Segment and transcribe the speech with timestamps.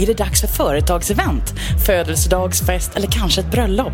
[0.00, 1.54] Är det dags för företagsevent,
[1.86, 3.92] födelsedagsfest eller kanske ett bröllop?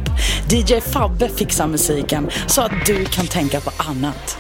[0.51, 4.39] DJ Fabbe fixar musiken så att du kan tänka på annat.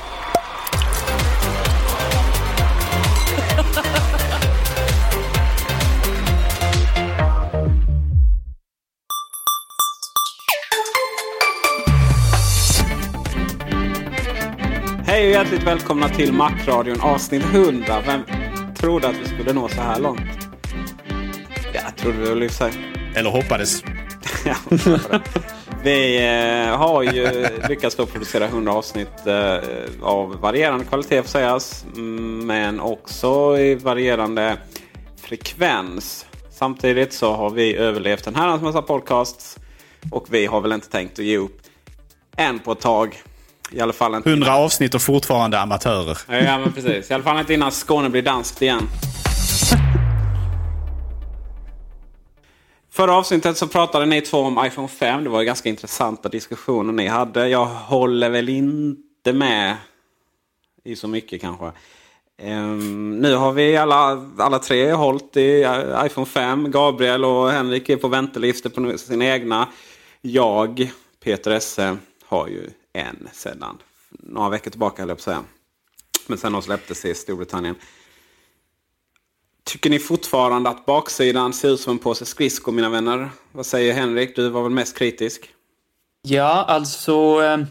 [15.06, 18.02] Hej och hjärtligt välkomna till Macradion avsnitt 100.
[18.06, 18.20] Vem
[18.76, 20.45] trodde att vi skulle nå så här långt?
[21.84, 22.72] Jag trodde väl i och för sig.
[23.14, 23.82] Eller hoppades.
[24.46, 24.54] Ja,
[25.82, 26.16] vi
[26.68, 29.56] eh, har ju lyckats då producera 100 avsnitt eh,
[30.02, 31.84] av varierande kvalitet får sägas.
[31.96, 34.56] Mm, Men också i varierande
[35.22, 36.26] frekvens.
[36.50, 39.56] Samtidigt så har vi överlevt en herrans massa podcasts.
[40.10, 41.60] Och vi har väl inte tänkt att ge upp
[42.36, 43.22] än på ett tag.
[43.70, 46.18] I alla fall inte 100 avsnitt och fortfarande amatörer.
[46.28, 47.10] Ja, men precis.
[47.10, 48.88] I alla fall inte innan Skåne blir danskt igen.
[52.96, 55.24] Förra avsnittet så pratade ni två om iPhone 5.
[55.24, 57.48] Det var ju ganska intressanta diskussioner ni hade.
[57.48, 59.76] Jag håller väl inte med
[60.84, 61.72] i så mycket kanske.
[62.42, 66.70] Um, nu har vi alla, alla tre hållit i eh, iPhone 5.
[66.70, 69.68] Gabriel och Henrik är på väntelistor på sina egna.
[70.20, 70.90] Jag,
[71.24, 73.78] Peter Esse, har ju en sedan
[74.10, 75.44] några veckor tillbaka höll jag på att säga.
[76.26, 77.74] Men sen har släpptes i Storbritannien.
[79.66, 83.30] Tycker ni fortfarande att baksidan ser ut som en påse skridskor mina vänner?
[83.52, 84.36] Vad säger Henrik?
[84.36, 85.50] Du var väl mest kritisk?
[86.22, 87.12] Ja, alltså...
[87.12, 87.66] Ehm,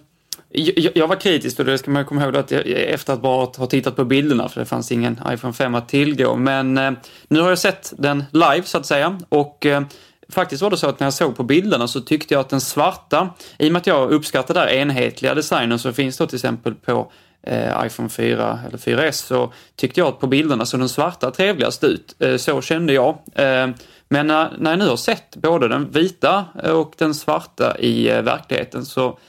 [0.49, 3.45] jag, jag var kritisk och det ska man komma ihåg att jag, efter att bara
[3.57, 6.35] ha tittat på bilderna för det fanns ingen iPhone 5 att tillgå.
[6.35, 6.91] Men eh,
[7.27, 9.83] nu har jag sett den live så att säga och eh,
[10.29, 12.61] faktiskt var det så att när jag såg på bilderna så tyckte jag att den
[12.61, 13.29] svarta,
[13.59, 17.11] i och med att jag uppskattar den enhetliga designen som finns då till exempel på
[17.47, 21.83] Eh, iPhone 4 eller 4S så tyckte jag att på bilderna såg den svarta trevligast
[21.83, 22.15] ut.
[22.19, 23.17] Eh, så kände jag.
[23.33, 23.67] Eh,
[24.09, 28.85] men när, när jag nu har sett både den vita och den svarta i verkligheten
[28.85, 29.19] så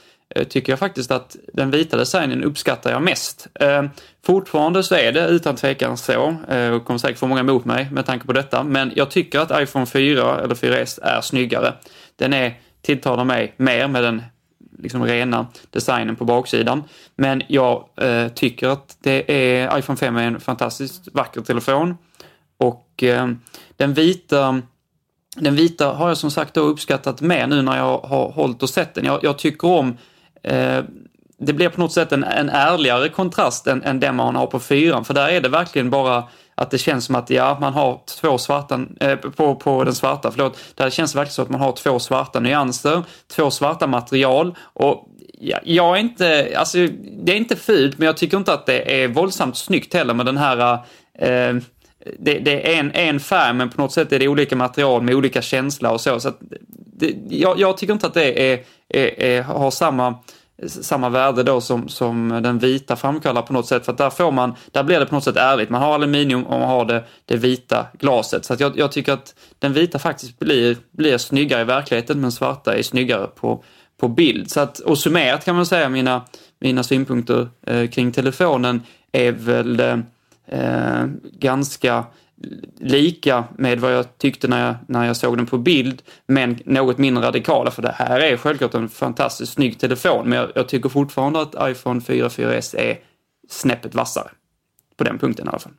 [0.49, 3.47] tycker jag faktiskt att den vita designen uppskattar jag mest.
[4.25, 6.35] Fortfarande så är det utan tvekan så,
[6.75, 9.61] och kommer säkert få många emot mig med tanke på detta, men jag tycker att
[9.61, 11.73] iPhone 4 eller 4S är snyggare.
[12.15, 14.21] Den är, tilltalar mig mer med den
[14.77, 16.83] liksom rena designen på baksidan.
[17.15, 21.97] Men jag eh, tycker att det är, iPhone 5 är en fantastiskt vacker telefon.
[22.57, 23.27] Och eh,
[23.75, 24.61] den vita
[25.35, 28.69] den vita har jag som sagt då uppskattat mer nu när jag har hållit och
[28.69, 29.05] sett den.
[29.05, 29.97] Jag, jag tycker om
[30.43, 30.83] eh,
[31.39, 34.59] det blir på något sätt en, en ärligare kontrast än, än den man har på
[34.59, 35.05] fyran.
[35.05, 36.23] För där är det verkligen bara
[36.61, 40.31] att det känns som att ja, man har två svarta, eh, på, på den svarta,
[40.31, 40.57] förlåt.
[40.75, 43.03] Där känns det verkligen som att man har två svarta nyanser,
[43.35, 45.07] två svarta material och
[45.39, 46.77] ja, jag är inte, alltså
[47.23, 50.25] det är inte fult men jag tycker inte att det är våldsamt snyggt heller med
[50.25, 50.73] den här
[51.19, 51.55] eh,
[52.19, 55.15] det, det, är en, en färg men på något sätt är det olika material med
[55.15, 56.19] olika känsla och så.
[56.19, 56.37] så att
[56.99, 58.59] det, jag, jag tycker inte att det är,
[58.89, 60.15] är, är, har samma,
[60.65, 63.85] samma värde då som, som den vita framkallar på något sätt.
[63.85, 65.69] För att där får man, där blir det på något sätt ärligt.
[65.69, 68.45] Man har aluminium och man har det, det vita glaset.
[68.45, 72.31] Så att jag, jag tycker att den vita faktiskt blir, blir snyggare i verkligheten men
[72.31, 73.63] svarta är snyggare på,
[73.99, 74.51] på bild.
[74.51, 76.21] Så att, och summerat kan man säga mina,
[76.59, 78.81] mina synpunkter eh, kring telefonen
[79.11, 79.97] är väl eh,
[80.47, 81.05] eh,
[81.39, 82.05] ganska
[82.79, 86.97] lika med vad jag tyckte när jag, när jag såg den på bild, men något
[86.97, 87.71] mindre radikala.
[87.71, 91.55] För det här är självklart en fantastiskt snygg telefon, men jag, jag tycker fortfarande att
[91.71, 92.99] iPhone 4 4S är
[93.49, 94.31] snäppet vassare.
[94.97, 95.71] På den punkten i alla fall.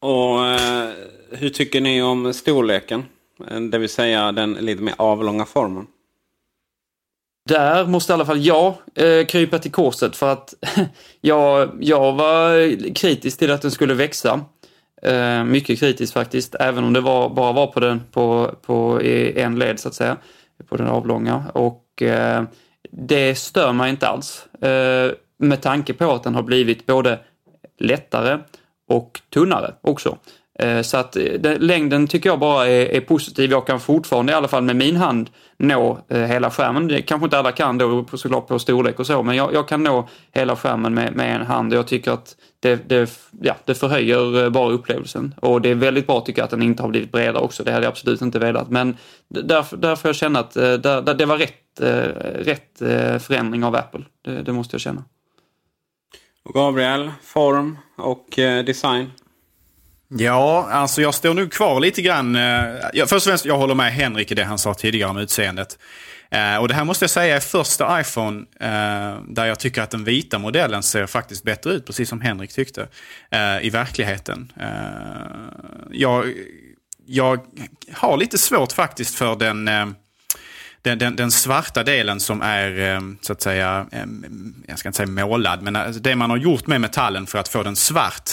[0.00, 0.90] Och eh,
[1.30, 3.02] hur tycker ni om storleken?
[3.50, 5.86] Eh, Det vill säga den lite mer avlånga formen.
[7.48, 10.54] Där måste i alla fall jag eh, krypa till korset för att
[11.20, 14.44] jag, jag var kritisk till att den skulle växa.
[15.04, 19.40] Eh, mycket kritiskt faktiskt, även om det var, bara var på, den, på, på i
[19.40, 20.16] en led så att säga.
[20.68, 21.44] På den avlånga.
[21.52, 22.44] Och eh,
[22.90, 24.46] det stör mig inte alls.
[24.62, 27.18] Eh, med tanke på att den har blivit både
[27.78, 28.38] lättare
[28.88, 30.18] och tunnare också.
[30.58, 33.50] Eh, så att eh, det, längden tycker jag bara är, är positiv.
[33.50, 36.88] Jag kan fortfarande i alla fall med min hand nå eh, hela skärmen.
[36.88, 39.82] Det kanske inte alla kan då såklart på storlek och så, men jag, jag kan
[39.82, 43.10] nå hela skärmen med, med en hand och jag tycker att det, det,
[43.40, 45.34] ja, det förhöjer eh, bara upplevelsen.
[45.40, 47.64] Och det är väldigt bra tycker jag att den inte har blivit bredare också.
[47.64, 48.70] Det hade jag absolut inte velat.
[48.70, 48.96] Men
[49.28, 51.88] därför, därför jag känna att eh, där, där, det var rätt, eh,
[52.44, 52.78] rätt
[53.22, 54.04] förändring av Apple.
[54.24, 55.04] Det, det måste jag känna.
[56.44, 58.26] Och Gabriel, form och
[58.66, 59.10] design.
[60.18, 62.36] Ja, alltså jag står nog kvar lite grann.
[62.36, 62.42] Eh,
[62.92, 65.78] jag, först och främst, jag håller med Henrik i det han sa tidigare om utseendet.
[66.30, 69.90] Eh, och det här måste jag säga är första iPhone eh, där jag tycker att
[69.90, 72.88] den vita modellen ser faktiskt bättre ut, precis som Henrik tyckte,
[73.30, 74.52] eh, i verkligheten.
[74.60, 74.68] Eh,
[75.90, 76.32] jag,
[77.06, 77.40] jag
[77.92, 79.68] har lite svårt faktiskt för den...
[79.68, 79.86] Eh,
[80.82, 83.86] den, den, den svarta delen som är, så att säga,
[84.66, 87.62] jag ska inte säga målad, men det man har gjort med metallen för att få
[87.62, 88.30] den svart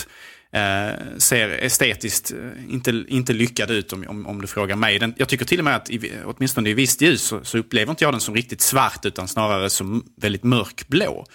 [0.52, 5.00] eh, ser estetiskt eh, inte, inte lyckad ut om, om, om du frågar mig.
[5.00, 7.92] Den, jag tycker till och med att i, åtminstone i visst ljus så, så upplever
[7.92, 11.26] inte jag den som riktigt svart utan snarare som väldigt mörkblå.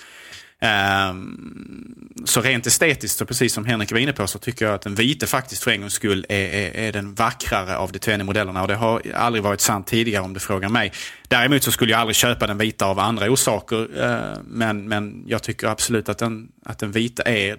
[0.60, 4.82] Ehm, så rent estetiskt, så precis som Henrik var inne på, så tycker jag att
[4.82, 8.24] den vita faktiskt för en gångs skull är, är, är den vackrare av de tvenne
[8.24, 8.62] modellerna.
[8.62, 10.92] Och det har aldrig varit sant tidigare om du frågar mig.
[11.28, 14.04] Däremot så skulle jag aldrig köpa den vita av andra orsaker.
[14.04, 17.56] eh, men, men jag tycker absolut att den, att den vita är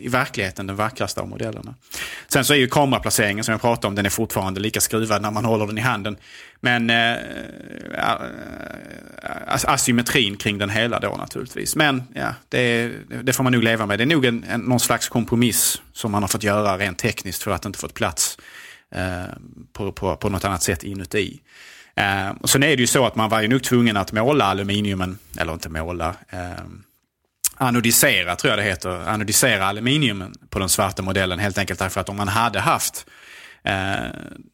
[0.00, 1.74] i verkligheten den vackraste av modellerna.
[2.28, 5.30] Sen så är ju kameraplaceringen som jag pratade om, den är fortfarande lika skruvad när
[5.30, 6.16] man håller den i handen.
[6.60, 7.18] Men eh, eh
[9.64, 11.76] asymmetrin kring den hela då naturligtvis.
[11.76, 12.92] Men ja, det,
[13.22, 13.98] det får man nog leva med.
[13.98, 17.42] Det är nog en, en, någon slags kompromiss som man har fått göra rent tekniskt
[17.42, 18.38] för att inte fått plats
[18.94, 19.34] eh,
[19.72, 21.40] på, på, på något annat sätt inuti.
[21.94, 24.44] Eh, och sen är det ju så att man var ju nog tvungen att måla
[24.44, 26.64] aluminiumen, eller inte måla, eh,
[27.60, 32.08] anodisera tror jag det heter, anodisera aluminium på den svarta modellen helt enkelt därför att
[32.08, 33.06] om man hade haft
[33.62, 34.10] eh,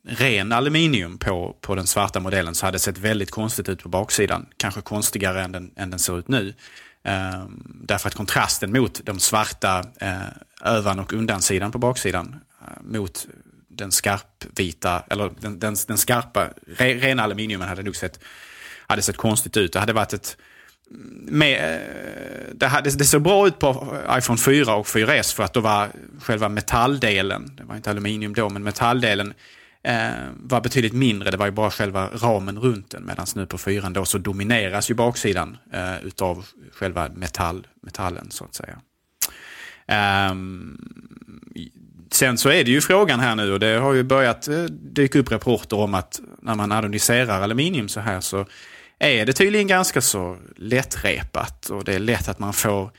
[0.08, 3.88] ren aluminium på, på den svarta modellen så hade det sett väldigt konstigt ut på
[3.88, 4.46] baksidan.
[4.56, 6.54] Kanske konstigare än den, än den ser ut nu.
[7.04, 10.16] Eh, därför att kontrasten mot de svarta eh,
[10.64, 13.26] övan och undansidan på baksidan eh, mot
[13.68, 18.20] den skarpvita, eller den, den, den skarpa, re, rena aluminiumen hade nog sett,
[18.86, 19.72] hade sett konstigt ut.
[19.72, 20.36] Det hade varit ett
[21.28, 25.52] med, eh, det, hade, det såg bra ut på iPhone 4 och 4S för att
[25.52, 25.88] då var
[26.20, 29.34] själva metalldelen, det var inte aluminium då, men metalldelen
[29.82, 31.30] eh, var betydligt mindre.
[31.30, 33.04] Det var ju bara själva ramen runt den.
[33.06, 38.44] Medan nu på 4 då så domineras ju baksidan eh, utav själva metall, metallen så
[38.44, 38.78] att säga.
[39.86, 40.78] Ehm,
[42.10, 45.18] sen så är det ju frågan här nu och det har ju börjat eh, dyka
[45.18, 48.46] upp rapporter om att när man anodiserar aluminium så här så
[48.98, 52.90] är det tydligen ganska så lättrepat och det är lätt att man får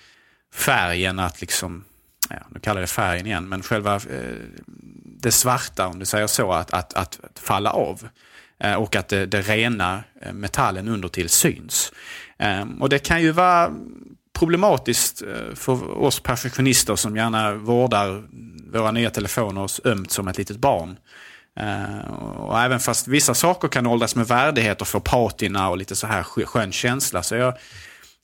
[0.53, 1.83] färgen att liksom,
[2.29, 4.35] ja, nu kallar jag det färgen igen, men själva eh,
[5.05, 8.07] det svarta, om du säger så, att, att, att, falla av.
[8.59, 11.91] Eh, och att det, det rena eh, metallen under till syns.
[12.37, 13.71] Eh, och det kan ju vara
[14.39, 18.23] problematiskt eh, för oss perfektionister som gärna vårdar
[18.71, 20.97] våra nya telefoner ömt som ett litet barn.
[21.59, 25.95] Uh, och även fast vissa saker kan åldras med värdighet och få patina och lite
[25.95, 27.53] så här skön känsla så är jag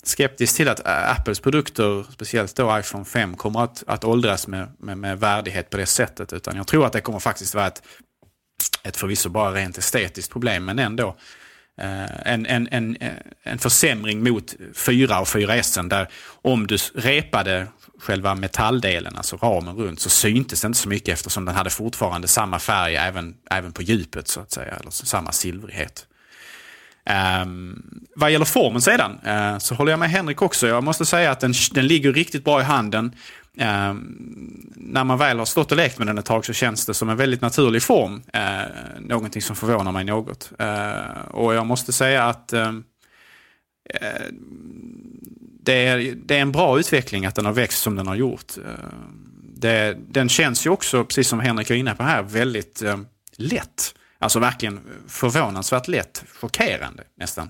[0.04, 4.68] skeptisk till att eh, Apples produkter, speciellt då iPhone 5, kommer att, att åldras med,
[4.80, 6.34] med, med värdighet på det sättet.
[6.34, 7.84] Utan jag tror att det kommer faktiskt vara ett,
[8.84, 11.16] ett förvisso bara rent estetiskt problem, men ändå
[11.82, 12.98] eh, en, en, en,
[13.44, 16.10] en försämring mot 4 och 4S där
[16.42, 17.68] om du repade
[18.04, 22.28] själva metalldelen, alltså ramen runt, så syntes det inte så mycket eftersom den hade fortfarande
[22.28, 26.08] samma färg även, även på djupet så att säga, eller samma silvrighet.
[27.42, 27.84] Um,
[28.16, 30.68] vad gäller formen sedan uh, så håller jag med Henrik också.
[30.68, 33.16] Jag måste säga att den, den ligger riktigt bra i handen.
[33.58, 36.94] Um, när man väl har stått och lekt med den ett tag så känns det
[36.94, 38.24] som en väldigt naturlig form.
[38.36, 40.52] Uh, någonting som förvånar mig något.
[40.62, 42.84] Uh, och jag måste säga att um,
[45.63, 48.58] det är, det är en bra utveckling att den har växt som den har gjort.
[48.58, 48.63] Eh,
[49.55, 52.98] det, den känns ju också, precis som Henrik var inne på här, väldigt eh,
[53.38, 53.96] lätt.
[54.20, 57.50] Alltså verkligen förvånansvärt lätt, chockerande nästan.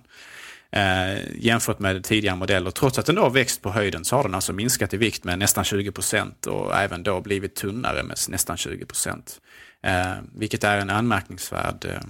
[0.72, 2.72] Eh, jämfört med tidigare modeller.
[2.72, 5.24] Trots att den då har växt på höjden så har den alltså minskat i vikt
[5.24, 9.42] med nästan 20 procent och även då blivit tunnare med nästan 20 procent.
[9.84, 12.02] Eh, vilket är en anmärkningsvärd, eh,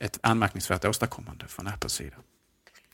[0.00, 2.16] ett anmärkningsvärt åstadkommande från Apples sida.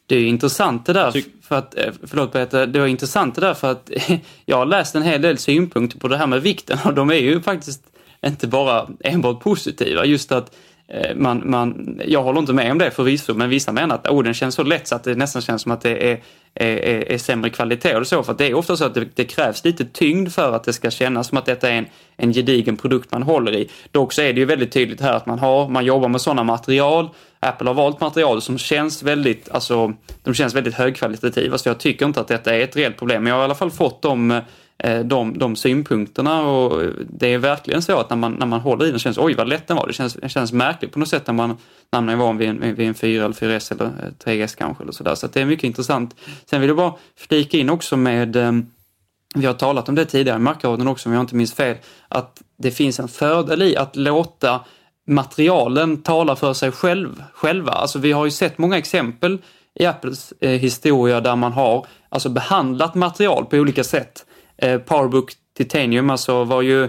[0.06, 3.54] Det är intressant det där, för att, eh, förlåt Peter, det var intressant det där
[3.54, 3.90] för att
[4.44, 7.14] jag har läst en hel del synpunkter på det här med vikten och de är
[7.14, 7.82] ju faktiskt
[8.26, 10.04] inte bara enbart positiva.
[10.04, 10.56] Just att
[10.88, 14.22] Eh, man, man, jag håller inte med om det förvisso, men vissa menar att oh,
[14.22, 16.22] den känns så lätt så att det nästan känns som att det är,
[16.54, 18.22] är, är sämre kvalitet och så.
[18.22, 20.90] För det är ofta så att det, det, krävs lite tyngd för att det ska
[20.90, 21.86] kännas som att detta är en,
[22.16, 23.70] en gedigen produkt man håller i.
[23.90, 26.44] Dock så är det ju väldigt tydligt här att man har, man jobbar med sådana
[26.44, 27.08] material.
[27.40, 32.06] Apple har valt material som känns väldigt, alltså, de känns väldigt högkvalitativa, så jag tycker
[32.06, 33.22] inte att detta är ett reellt problem.
[33.22, 34.40] Men jag har i alla fall fått de Eh,
[34.78, 38.86] Eh, de, de synpunkterna och det är verkligen så att när man, när man håller
[38.86, 39.86] i den känns oj vad lätt den var.
[39.86, 41.56] Det känns, det känns märkligt på något sätt när man,
[41.92, 44.82] när man är van vid en, vid en 4 eller 4S eller eh, 3S kanske
[44.82, 45.14] eller sådär.
[45.14, 46.16] Så det är mycket intressant.
[46.50, 48.66] Sen vill jag bara flika in också med ehm,
[49.34, 51.76] vi har talat om det tidigare i markraden också om jag inte minns fel,
[52.08, 54.60] att det finns en fördel i att låta
[55.06, 57.72] materialen tala för sig själv, själva.
[57.72, 59.38] Alltså vi har ju sett många exempel
[59.74, 65.32] i Apples eh, historia där man har alltså behandlat material på olika sätt Eh, Powerbook
[65.56, 66.88] Titanium alltså var ju,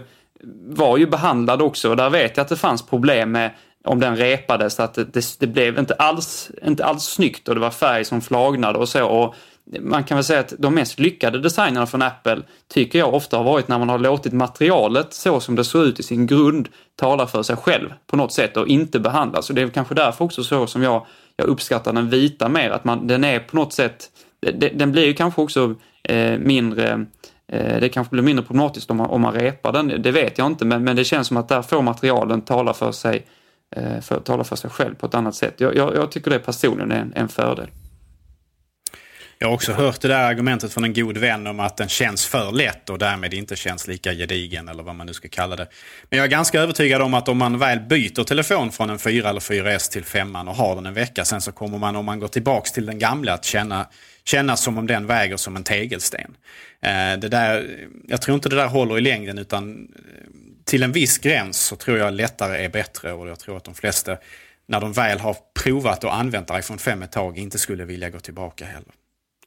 [0.67, 1.95] var ju behandlad också.
[1.95, 3.51] Där vet jag att det fanns problem med
[3.85, 7.71] om den repades, att det, det, blev inte alls, inte alls snyggt och det var
[7.71, 9.05] färg som flagnade och så.
[9.05, 9.35] Och
[9.79, 13.43] man kan väl säga att de mest lyckade designerna från Apple tycker jag ofta har
[13.43, 17.27] varit när man har låtit materialet så som det ser ut i sin grund tala
[17.27, 19.49] för sig själv på något sätt och inte behandlas.
[19.49, 21.05] Och det är kanske därför också så som jag,
[21.35, 24.09] jag uppskattar den vita mer, att man, den är på något sätt,
[24.73, 27.05] den blir ju kanske också eh, mindre Eh,
[27.47, 30.47] Eh, det kanske blir mindre problematiskt om man, om man repar den, det vet jag
[30.47, 33.25] inte, men, men det känns som att där får materialen tala för sig,
[33.75, 35.53] eh, för, tala för sig själv på ett annat sätt.
[35.57, 37.67] Jag, jag, jag tycker det personligen är en, en fördel.
[39.39, 42.25] Jag har också hört det där argumentet från en god vän om att den känns
[42.25, 45.67] för lätt och därmed inte känns lika gedigen eller vad man nu ska kalla det.
[46.09, 49.29] Men jag är ganska övertygad om att om man väl byter telefon från en 4
[49.29, 52.19] eller 4S till 5 och har den en vecka sen så kommer man om man
[52.19, 53.87] går tillbaks till den gamla att känna,
[54.23, 56.37] kännas som om den väger som en tegelsten.
[56.81, 57.77] Eh, det där,
[58.07, 59.85] jag tror inte det där håller i längden utan eh,
[60.65, 63.73] till en viss gräns så tror jag lättare är bättre och jag tror att de
[63.73, 64.17] flesta
[64.67, 68.19] när de väl har provat och använt iPhone 5 ett tag inte skulle vilja gå
[68.19, 68.91] tillbaka heller.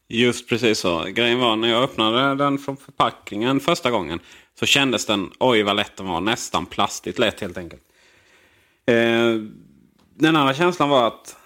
[0.09, 1.05] Just precis så.
[1.05, 4.21] Grejen var när jag öppnade den från förpackningen första gången
[4.59, 7.83] så kändes den, oj vad lätt den var, nästan plastigt lätt helt enkelt.
[8.87, 9.35] Eh,
[10.15, 11.37] den andra känslan var att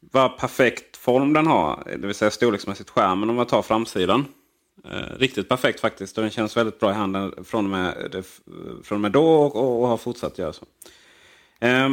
[0.00, 4.24] vad perfekt form den har, det vill säga storleksmässigt skärmen om man tar framsidan.
[4.84, 8.24] Eh, riktigt perfekt faktiskt och den känns väldigt bra i handen från och med,
[8.84, 10.66] från och med då och, och har fortsatt göra så.
[11.60, 11.90] Eh,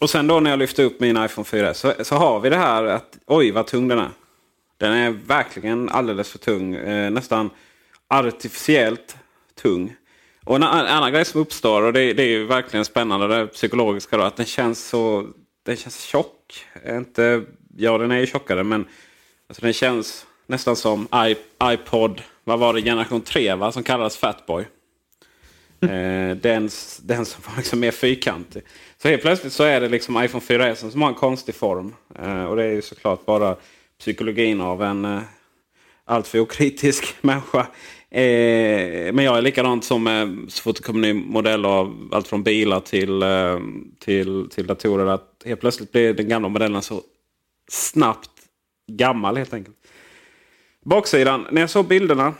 [0.00, 2.56] och sen då när jag lyfter upp min iPhone 4 så, så har vi det
[2.56, 4.10] här att oj vad tung den är.
[4.76, 6.74] Den är verkligen alldeles för tung.
[6.74, 7.50] Eh, nästan
[8.08, 9.16] artificiellt
[9.62, 9.96] tung.
[10.44, 14.16] Och en annan grej som uppstår och det, det är ju verkligen spännande det psykologiska
[14.16, 14.22] då.
[14.22, 15.26] Att den känns så
[15.62, 16.66] den känns tjock.
[16.88, 17.42] Inte,
[17.76, 18.86] ja den är ju tjockare men
[19.48, 22.22] alltså den känns nästan som I, iPod.
[22.44, 22.82] Vad var det?
[22.82, 23.72] Generation 3 va?
[23.72, 24.66] Som kallades Fatboy.
[25.82, 26.70] Eh, den,
[27.02, 28.62] den som var liksom mer fyrkantig.
[29.02, 31.94] Så helt plötsligt så är det liksom iPhone 4S som har en konstig form.
[32.18, 33.56] Eh, och det är ju såklart bara
[33.98, 35.20] psykologin av en eh,
[36.04, 37.66] alltför okritisk människa.
[38.10, 42.08] Eh, men jag är likadant som eh, så fort det kommer en ny modell av
[42.12, 43.58] allt från bilar till, eh,
[43.98, 45.06] till, till datorer.
[45.06, 47.02] Att helt plötsligt blir den gamla modellen så
[47.70, 48.30] snabbt
[48.92, 49.76] gammal helt enkelt.
[50.84, 52.34] Baksidan, när jag såg bilderna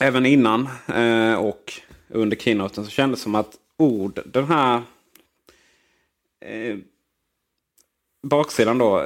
[0.00, 1.72] även innan eh, och
[2.12, 4.82] under keynoten så kändes det som att ord, den här
[6.40, 6.78] eh,
[8.22, 8.98] baksidan då.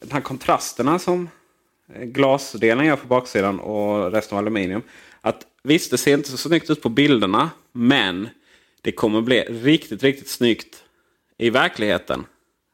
[0.00, 1.28] Den här kontrasterna som
[1.94, 4.82] eh, glasdelen gör på baksidan och resten av aluminium.
[5.20, 7.50] Att visst, det ser inte så snyggt ut på bilderna.
[7.72, 8.28] Men
[8.82, 10.84] det kommer bli riktigt, riktigt snyggt
[11.38, 12.26] i verkligheten.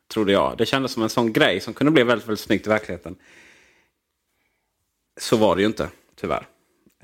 [0.08, 0.58] Trodde jag.
[0.58, 3.16] Det kändes som en sån grej som kunde bli väldigt, väldigt snyggt i verkligheten.
[5.20, 6.46] Så var det ju inte, tyvärr.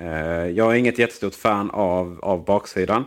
[0.00, 3.04] Eh, jag är inget jättestort fan av, av baksidan.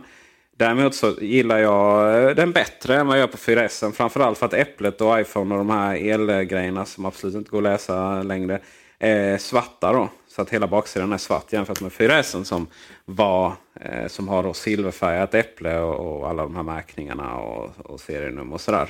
[0.56, 3.92] Däremot så gillar jag eh, den bättre än vad jag gör på 4S.
[3.92, 7.64] Framförallt för att Äpplet och iPhone och de här elgrejerna som absolut inte går att
[7.64, 8.60] läsa längre
[8.98, 9.92] är svarta.
[9.92, 10.08] Då.
[10.28, 12.66] Så att hela baksidan är svart jämfört med 4S som,
[13.04, 18.00] var, eh, som har då silverfärgat äpple och, och, alla de här märkningarna och, och
[18.00, 18.88] serienummer och sådär.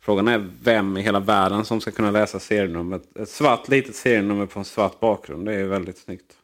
[0.00, 3.16] Frågan är vem i hela världen som ska kunna läsa serienumret.
[3.16, 5.46] Ett svart litet serienummer på en svart bakgrund.
[5.46, 6.39] Det är väldigt snyggt.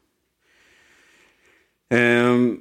[1.90, 2.60] Um,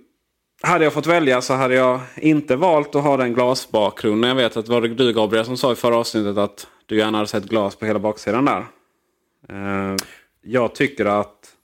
[0.62, 4.27] hade jag fått välja så hade jag inte valt att ha den glasbakgrunden.
[4.27, 7.17] Jag vet att var det du Gabriel som sa i förra avsnittet att du gärna
[7.17, 8.65] hade sett glas på hela baksidan där.
[9.50, 9.96] Eh,
[10.41, 11.55] jag tycker att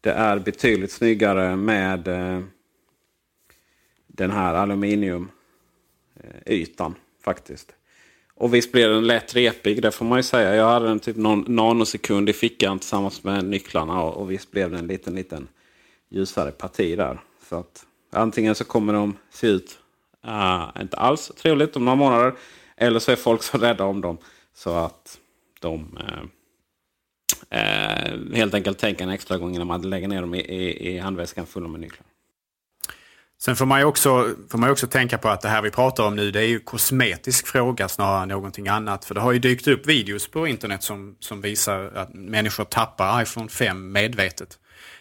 [0.00, 2.40] det är betydligt snyggare med eh,
[4.06, 7.72] den här aluminiumytan faktiskt.
[8.34, 10.54] Och visst blev den lätt repig, det får man ju säga.
[10.54, 14.02] Jag hade den typ någon nanosekund i fickan tillsammans med nycklarna.
[14.02, 15.48] Och, och visst blev det en liten, liten
[16.10, 17.20] ljusare parti där.
[17.48, 19.78] Så att antingen så kommer de se ut
[20.26, 22.34] uh, inte alls trevligt om några månader.
[22.76, 24.18] Eller så är folk så rädda om dem
[24.54, 25.18] så att
[25.60, 26.22] de uh,
[27.58, 30.98] uh, helt enkelt tänker en extra gång innan man lägger ner dem i, i, i
[30.98, 32.06] handväskan fulla med nycklar.
[33.38, 36.06] Sen får man, ju också, får man också tänka på att det här vi pratar
[36.06, 39.04] om nu det är ju kosmetisk fråga snarare än någonting annat.
[39.04, 43.22] För det har ju dykt upp videos på internet som, som visar att människor tappar
[43.22, 44.58] iPhone 5 medvetet.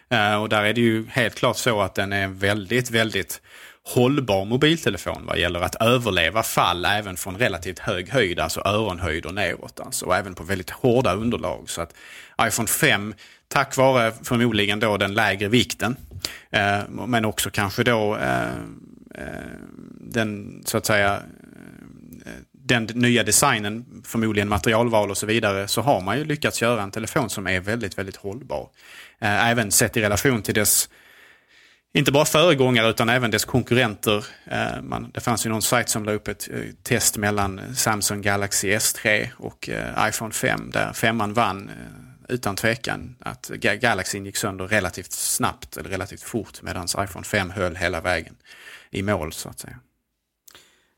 [0.10, 3.42] Eh, och där är det ju helt klart så att den är väldigt, väldigt
[3.84, 9.34] hållbar mobiltelefon vad gäller att överleva fall även från relativt hög höjd, alltså öronhöjd och
[9.34, 9.80] neråt.
[9.80, 11.70] Alltså, och även på väldigt hårda underlag.
[11.70, 11.94] Så att
[12.42, 13.14] iPhone 5,
[13.48, 15.96] tack vare förmodligen då den lägre vikten,
[16.50, 18.48] eh, men också kanske då eh,
[19.16, 19.46] eh
[20.00, 21.22] den så att säga
[22.68, 26.92] den nya designen, förmodligen materialval och så vidare, så har man ju lyckats göra en
[26.92, 28.70] telefon som är väldigt, väldigt hållbar.
[29.20, 30.90] Eh, även sett i relation till dess
[31.94, 34.26] inte bara föregångare utan även dess konkurrenter.
[34.46, 38.22] Eh, man, det fanns ju någon sajt som la upp ett eh, test mellan Samsung
[38.22, 39.70] Galaxy S3 och
[40.00, 41.72] iPhone 5 där femman vann
[42.30, 43.16] utan tvekan.
[43.20, 48.36] Att Galaxy gick sönder relativt snabbt eller relativt fort medan iPhone 5 höll hela vägen
[48.92, 49.80] i mål så att säga.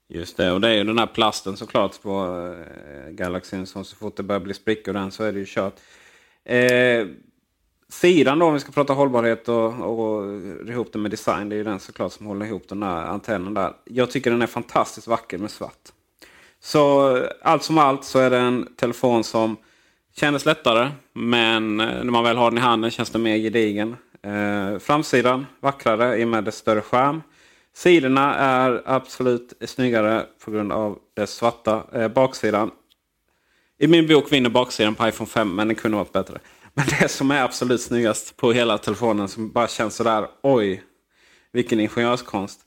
[0.09, 4.17] Just det, och det är ju den här plasten såklart på eh, Galaxyn så fort
[4.17, 5.75] det börjar bli sprickor den så är det ju kört.
[6.45, 7.07] Eh,
[7.89, 10.23] sidan då, om vi ska prata hållbarhet och, och
[10.67, 11.49] ihop det med design.
[11.49, 13.73] Det är ju den såklart som håller ihop den där antennen där.
[13.85, 15.91] Jag tycker den är fantastiskt vacker med svart.
[16.59, 19.57] Så eh, allt som allt så är det en telefon som
[20.15, 20.91] kändes lättare.
[21.13, 23.95] Men eh, när man väl har den i handen känns den mer gedigen.
[24.21, 27.21] Eh, framsidan vackrare i och med dess större skärm.
[27.77, 31.83] Sidorna är absolut snyggare på grund av den svarta.
[31.93, 32.71] Eh, baksidan.
[33.77, 36.39] I min bok vinner baksidan på iPhone 5 men den kunde varit bättre.
[36.73, 40.83] Men det som är absolut snyggast på hela telefonen som bara känns sådär oj.
[41.51, 42.59] Vilken ingenjörskonst.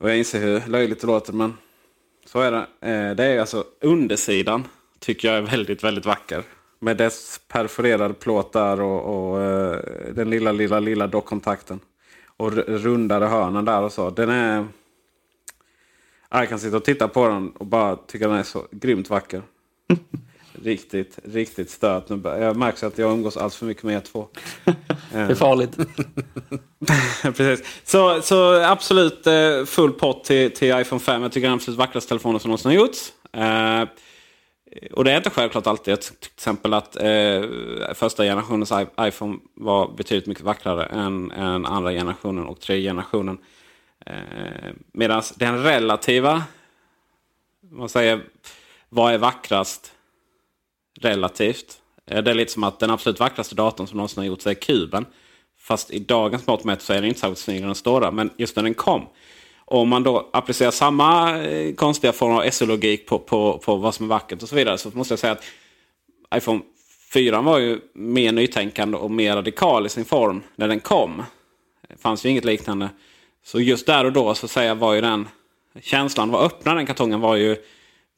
[0.00, 1.54] Och jag inser hur löjligt det låter men
[2.26, 2.66] så är det.
[2.90, 6.42] Eh, det är alltså undersidan tycker jag är väldigt väldigt vacker.
[6.78, 9.80] Med dess perforerade plåtar och, och eh,
[10.14, 11.80] den lilla lilla lilla dockkontakten.
[12.40, 14.10] Och rundade hörnen där och så.
[14.10, 14.66] Den är...
[16.30, 19.42] Jag kan sitta och titta på den och bara tycka den är så grymt vacker.
[20.62, 22.04] riktigt, riktigt stört.
[22.24, 24.28] Jag märker att jag umgås alls för mycket med er två.
[25.12, 25.76] det är farligt.
[27.36, 27.66] Precis.
[27.84, 31.22] Så, så absolut eh, full pott till, till iPhone 5.
[31.22, 33.12] Jag tycker det är den absolut vackraste telefonen som någonsin har gjorts.
[34.70, 35.92] Eh, och det är inte självklart alltid.
[35.92, 37.42] Jag till exempel att eh,
[37.94, 43.38] första generationens iPhone var betydligt mycket vackrare än, än andra generationen och tredje generationen.
[44.06, 46.42] Eh, Medan den relativa,
[47.70, 48.24] man säger,
[48.88, 49.92] vad är vackrast?
[51.00, 51.80] relativt.
[52.06, 54.54] Eh, det är lite som att den absolut vackraste datorn som någonsin har gjorts är
[54.54, 55.06] kuben.
[55.58, 58.10] Fast i dagens mått mätt så är den inte särskilt snygg när den står där.
[58.10, 59.06] Men just när den kom.
[59.70, 64.06] Om man då applicerar samma eh, konstiga form av SO-logik på, på, på vad som
[64.06, 64.78] är vackert och så vidare.
[64.78, 65.44] Så måste jag säga att
[66.34, 66.60] iPhone
[67.12, 71.22] 4 var ju mer nytänkande och mer radikal i sin form när den kom.
[71.88, 72.88] Det fanns ju inget liknande.
[73.44, 75.28] Så just där och då så säga var ju den
[75.80, 77.56] känslan, var öppna den kartongen var ju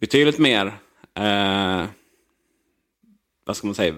[0.01, 0.73] betydligt mer
[1.15, 1.85] eh,
[3.45, 3.95] vad ska man säga,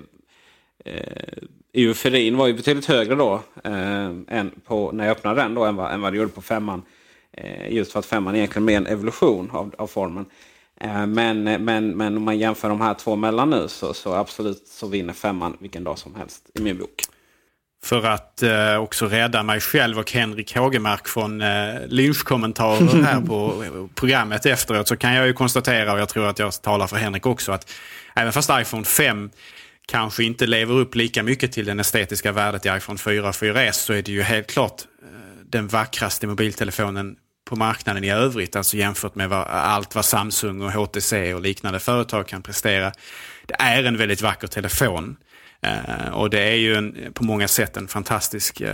[0.84, 1.38] eh,
[1.72, 5.76] euforin var ju betydligt högre då eh, än på, när jag öppnade den då än
[5.76, 6.82] vad, än vad det gjorde på femman.
[7.36, 10.26] Eh, just för att femman är egentligen mer en evolution av, av formen.
[10.80, 14.68] Eh, men, men, men om man jämför de här två mellan nu så, så absolut
[14.68, 17.02] så vinner femman vilken dag som helst i min bok.
[17.84, 23.64] För att eh, också rädda mig själv och Henrik Hågemark från eh, lynchkommentarer här på
[23.94, 27.26] programmet efteråt så kan jag ju konstatera, och jag tror att jag talar för Henrik
[27.26, 27.72] också, att
[28.14, 29.30] även fast iPhone 5
[29.86, 33.72] kanske inte lever upp lika mycket till den estetiska värdet i iPhone 4 och 4S
[33.72, 35.08] så är det ju helt klart eh,
[35.46, 38.56] den vackraste mobiltelefonen på marknaden i övrigt.
[38.56, 42.92] Alltså jämfört med vad, allt vad Samsung och HTC och liknande företag kan prestera.
[43.46, 45.16] Det är en väldigt vacker telefon.
[45.66, 48.68] Uh, och det är ju en, på många sätt en fantastisk, uh,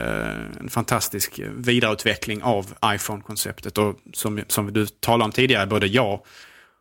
[0.61, 3.79] en fantastisk vidareutveckling av iPhone-konceptet.
[3.79, 6.21] Och som, som du talade om tidigare, både jag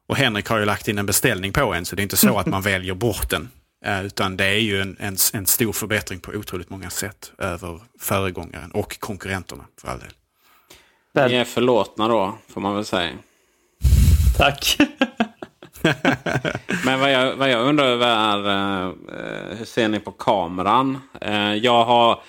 [0.08, 2.38] och Henrik har ju lagt in en beställning på en så det är inte så
[2.38, 3.50] att man väljer bort den.
[3.86, 7.82] Eh, utan det är ju en, en, en, stor förbättring på otroligt många sätt över
[8.00, 10.12] föregångaren och konkurrenterna för all del.
[11.28, 13.12] Ni är förlåtna då, får man väl säga.
[14.38, 14.78] Tack.
[16.86, 18.38] Men vad jag, vad jag undrar över är
[18.88, 18.94] uh,
[19.58, 20.98] hur ser ni på kameran?
[21.26, 22.22] Uh, jag har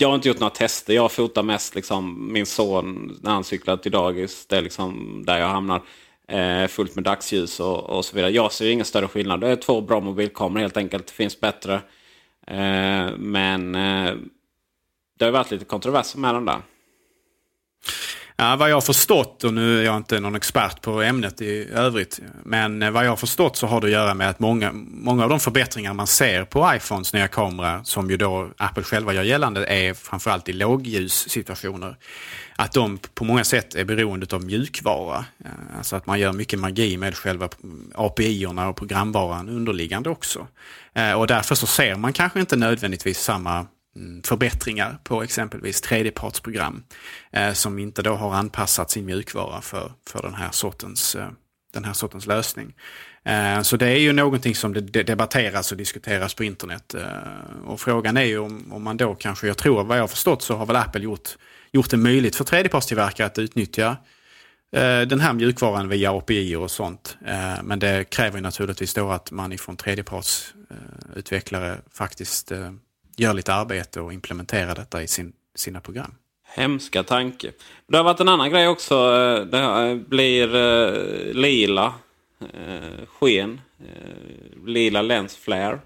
[0.00, 0.94] jag har inte gjort några tester.
[0.94, 4.46] Jag fotar mest liksom min son när han cyklar till dagis.
[4.46, 5.82] Det är liksom där jag hamnar.
[6.28, 8.30] Eh, fullt med dagsljus och, och, så vidare.
[8.30, 9.40] Jag ser ingen större skillnad.
[9.40, 11.06] Det är två bra mobilkameror helt enkelt.
[11.06, 11.74] Det finns bättre.
[12.46, 14.14] Eh, men eh,
[15.18, 16.62] det har varit lite kontroverser med den där.
[18.40, 21.68] Ja, vad jag har förstått, och nu är jag inte någon expert på ämnet i
[21.72, 24.72] övrigt, men eh, vad jag har förstått så har det att göra med att många,
[24.74, 29.12] många av de förbättringar man ser på iPhones nya kamera, som ju då Apple själva
[29.12, 31.96] gör gällande, är framförallt i lågljussituationer.
[32.56, 35.24] Att de på många sätt är beroende av mjukvara.
[35.44, 37.48] Eh, alltså att man gör mycket magi med själva
[37.94, 40.46] API-erna och programvaran underliggande också.
[40.94, 43.66] Eh, och därför så ser man kanske inte nödvändigtvis samma
[43.98, 46.82] Mm, förbättringar på exempelvis tredjepartsprogram
[47.32, 51.28] eh, som inte då har anpassat sin mjukvara för, för den, här sortens, eh,
[51.72, 52.74] den här sortens lösning.
[53.24, 56.94] Eh, så det är ju någonting som det debatteras och diskuteras på internet.
[56.94, 60.08] Eh, och frågan är ju om, om man då kanske, jag tror vad jag har
[60.08, 61.28] förstått så har väl Apple gjort,
[61.72, 63.96] gjort det möjligt för tredjepartstillverkare att utnyttja
[64.72, 67.18] eh, den här mjukvaran via API och sånt.
[67.26, 72.52] Eh, men det kräver naturligtvis då att man ifrån tredjepartsutvecklare eh, faktiskt
[73.18, 76.14] gör lite arbete och implementerar detta i sin, sina program.
[76.44, 77.52] Hemska tanke.
[77.86, 78.94] Det har varit en annan grej också.
[78.94, 81.94] Eh, det blir uh, lila
[83.06, 83.60] sken.
[84.66, 85.78] Lila lens flare.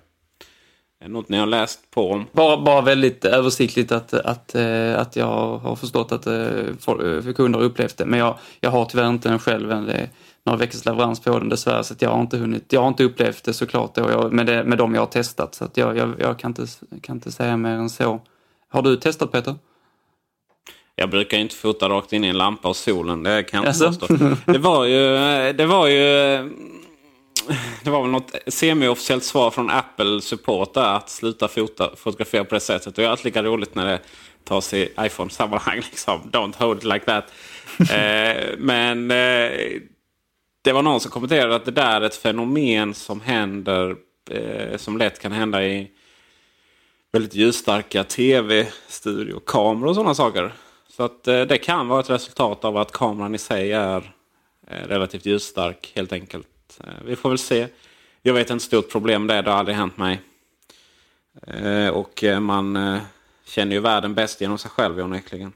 [1.07, 2.27] Något ni har läst på om?
[2.33, 4.55] Bara, bara väldigt översiktligt att, att,
[4.97, 8.05] att jag har förstått att för kunder har upplevt det.
[8.05, 9.69] Men jag, jag har tyvärr inte den själv.
[9.69, 10.11] Det
[10.47, 11.85] några veckors leverans på den dessvärre.
[11.85, 12.73] Så jag har inte hunnit.
[12.73, 15.55] Jag har inte upplevt det såklart då, jag, med, det, med de jag har testat.
[15.55, 16.67] Så jag, jag, jag, kan, inte,
[17.03, 18.21] kan inte säga mer än så.
[18.69, 19.55] Har du testat Peter?
[20.97, 23.23] Jag brukar inte fota rakt in i en lampa och solen.
[23.23, 24.07] Det kan jag inte alltså?
[24.07, 24.53] påstå.
[24.53, 25.03] Det var ju...
[25.53, 26.03] Det var ju...
[27.85, 32.55] Det var väl något semi-officiellt svar från Apple Support där att sluta fota, fotografera på
[32.55, 32.99] det sättet.
[32.99, 34.01] Och jag är alltid lika roligt när det
[34.45, 35.77] tas i iPhone-sammanhang.
[35.91, 36.21] Liksom.
[36.33, 37.25] Don't hold it like that.
[37.79, 39.51] eh, men eh,
[40.63, 43.97] det var någon som kommenterade att det där är ett fenomen som händer
[44.31, 45.91] eh, som lätt kan hända i
[47.13, 50.53] väldigt ljusstarka tv-studio-kameror och sådana saker.
[50.89, 54.15] Så att eh, det kan vara ett resultat av att kameran i sig är
[54.67, 56.81] eh, relativt ljusstark helt enkelt.
[56.85, 57.69] Eh, vi får väl se.
[58.23, 60.21] Jag vet inte stort problem det, det har aldrig hänt mig.
[61.47, 63.01] Eh, och eh, man eh,
[63.45, 65.53] känner ju världen bäst genom sig själv onekligen.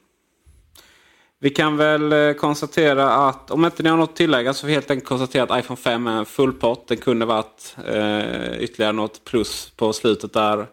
[1.39, 4.91] Vi kan väl eh, konstatera att, om inte ni har något att tillägga, så helt
[4.91, 6.89] enkelt konstatera att iPhone 5 är en full pott.
[6.89, 10.67] Den kunde varit eh, ytterligare något plus på slutet där.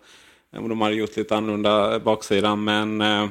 [0.56, 2.63] Om de hade gjort lite annorlunda baksidan.
[2.63, 3.28] Men, eh,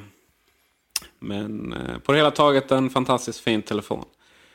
[1.18, 4.04] men eh, på det hela taget en fantastiskt fin telefon.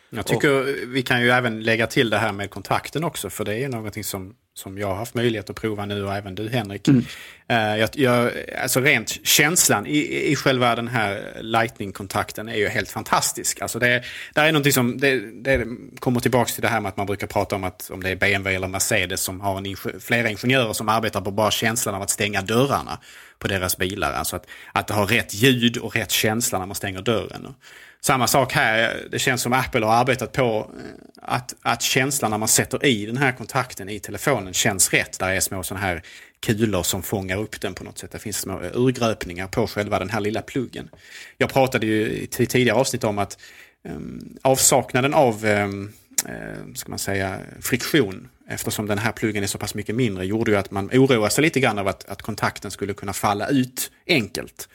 [0.09, 3.29] Jag tycker och, vi kan ju även lägga till det här med kontakten också.
[3.29, 6.35] För det är någonting som som jag har haft möjlighet att prova nu och även
[6.35, 6.87] du Henrik.
[6.87, 7.05] Mm.
[7.51, 12.89] Uh, jag, jag, alltså rent känslan i, i själva den här lightning-kontakten är ju helt
[12.89, 13.61] fantastisk.
[13.61, 15.65] Alltså det, det är någonting som det, det
[15.99, 18.15] kommer tillbaka till det här med att man brukar prata om att om det är
[18.15, 22.09] BMW eller Mercedes som har en, flera ingenjörer som arbetar på bara känslan av att
[22.09, 22.99] stänga dörrarna
[23.39, 24.13] på deras bilar.
[24.13, 27.47] Alltså att, att det har rätt ljud och rätt känsla när man stänger dörren.
[28.01, 30.83] Samma sak här, det känns som Apple har arbetat på eh,
[31.21, 35.19] att, att känslan när man sätter i den här kontakten i telefonen känns rätt.
[35.19, 36.01] Där är små sådana här
[36.39, 38.11] kulor som fångar upp den på något sätt.
[38.11, 40.89] Det finns små eh, urgröpningar på själva den här lilla pluggen.
[41.37, 43.39] Jag pratade ju i tidigare avsnitt om att
[43.83, 45.93] um, avsaknaden av um,
[46.75, 50.57] ska man säga, friktion eftersom den här pluggen är så pass mycket mindre gjorde ju
[50.57, 54.69] att man oroade sig lite grann av att, att kontakten skulle kunna falla ut enkelt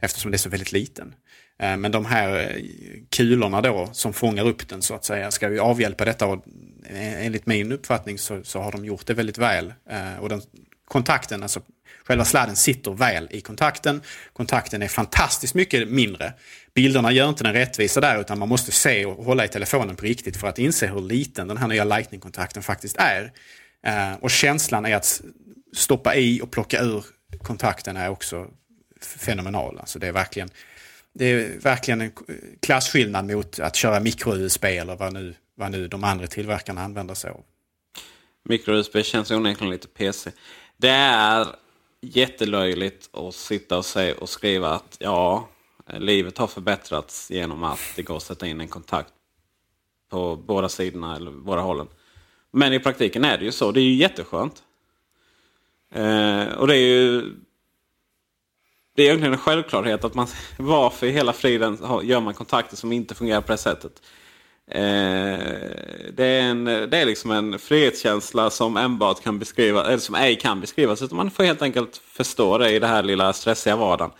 [0.00, 1.14] eftersom det är så väldigt liten.
[1.58, 2.62] Eh, men de här eh,
[3.10, 6.44] kulorna då som fångar upp den så att säga ska ju avhjälpa detta och
[6.88, 9.72] eh, enligt min uppfattning så, så har de gjort det väldigt väl.
[10.20, 10.42] Och den,
[10.88, 11.60] kontakten, alltså
[12.04, 14.02] själva sladden sitter väl i kontakten.
[14.32, 16.32] Kontakten är fantastiskt mycket mindre.
[16.74, 20.04] Bilderna gör inte den rättvisa där utan man måste se och hålla i telefonen på
[20.04, 23.32] riktigt för att inse hur liten den här nya Lightning-kontakten faktiskt är.
[24.20, 25.22] Och känslan är att
[25.76, 27.04] stoppa i och plocka ur
[27.42, 28.46] kontakten är också
[29.00, 29.78] fenomenal.
[29.78, 30.50] Alltså det är verkligen
[31.18, 32.12] det är verkligen en
[32.60, 37.30] klasskillnad mot att köra micro-USB eller vad nu, vad nu de andra tillverkarna använder sig
[37.30, 37.44] av.
[38.44, 40.30] Micro-USB känns onekligen lite PC.
[40.76, 41.46] Det är
[42.00, 45.48] jättelöjligt att sitta och, säga och skriva att ja,
[45.98, 49.12] livet har förbättrats genom att det går att sätta in en kontakt
[50.10, 51.88] på båda sidorna eller båda hållen.
[52.50, 53.72] Men i praktiken är det ju så.
[53.72, 54.62] Det är ju jätteskönt.
[55.90, 57.32] Eh, och det är ju
[58.96, 60.26] det är egentligen en självklarhet att man
[60.58, 63.92] varför i hela friden gör man kontakter som inte fungerar på det sättet.
[64.70, 65.38] Eh,
[66.12, 70.36] det, är en, det är liksom en frihetskänsla som enbart kan beskriva, eller som ej
[70.36, 71.02] kan beskrivas.
[71.02, 74.10] Utan man får helt enkelt förstå det i det här lilla stressiga vardagen.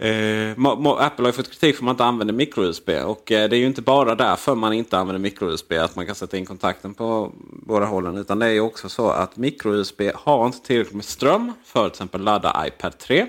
[0.00, 0.50] Eh,
[0.98, 2.90] Apple har fått kritik för att man inte använder micro-USB.
[3.04, 5.72] Och eh, det är ju inte bara därför man inte använder micro-USB.
[5.72, 7.32] Att man kan sätta in kontakten på
[7.62, 8.16] båda hållen.
[8.16, 11.92] Utan det är ju också så att micro-USB har inte tillräckligt med ström för att
[11.92, 13.26] till exempel ladda iPad 3.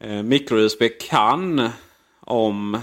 [0.00, 1.70] Eh, micro-USB kan
[2.20, 2.74] om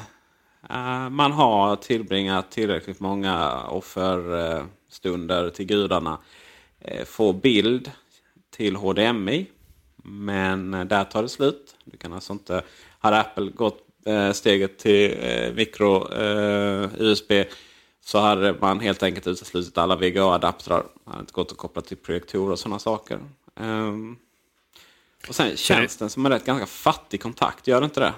[0.70, 6.18] eh, man har tillbringat tillräckligt många offerstunder eh, till gudarna
[6.80, 7.92] eh, få bild
[8.52, 9.46] till HDMI.
[10.04, 11.76] Men eh, där tar det slut.
[11.86, 12.62] Du kan alltså inte,
[13.00, 13.82] hade Apple gått
[14.34, 17.32] steget till eh, mikro-USB
[18.02, 20.84] så hade man helt enkelt uteslutit alla VGA-adaptrar.
[21.04, 23.20] Det hade inte gått att koppla till projektorer och sådana saker.
[23.56, 24.18] Um,
[25.28, 28.14] och sen känns den som en rätt ganska fattig kontakt, gör det inte det?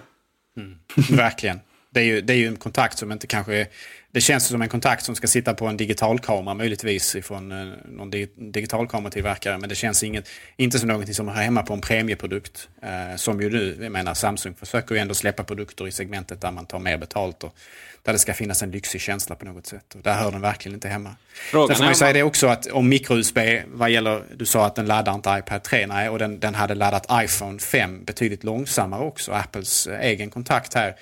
[0.58, 0.78] Mm.
[1.17, 1.60] Verkligen.
[1.97, 3.67] Det är, ju, det är ju en kontakt som inte kanske
[4.12, 8.12] det känns som en kontakt som ska sitta på en digitalkamera möjligtvis ifrån eh, någon
[8.36, 9.57] digitalkameratillverkare.
[9.57, 12.69] Men det känns inget, inte som någonting som hör hemma på en premieprodukt.
[12.81, 16.51] Eh, som ju nu, jag menar Samsung försöker ju ändå släppa produkter i segmentet där
[16.51, 17.43] man tar mer betalt.
[17.43, 17.55] Och
[18.03, 19.95] där det ska finnas en lyxig känsla på något sätt.
[19.95, 21.15] Och där hör den verkligen inte hemma.
[21.51, 24.65] Frågan Sen får man ju säga det också att om micro-USB, vad gäller, du sa
[24.65, 28.43] att den laddar inte iPad 3, nej, och den, den hade laddat iPhone 5 betydligt
[28.43, 29.31] långsammare också.
[29.31, 30.95] Apples eh, egen kontakt här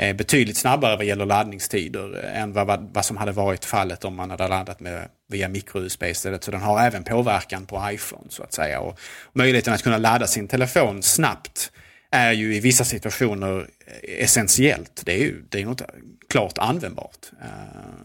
[0.00, 4.14] Eh, betydligt snabbare vad gäller laddningstider eh, än vad, vad som hade varit fallet om
[4.14, 6.44] man hade laddat med, via micro-USB istället.
[6.44, 8.80] Så den har även påverkan på iPhone så att säga.
[8.80, 8.98] Och
[9.32, 11.72] möjligheten att kunna ladda sin telefon snabbt
[12.10, 15.02] är ju i vissa situationer eh, essentiellt.
[15.04, 15.82] Det är ju det är något
[16.28, 17.26] klart användbart.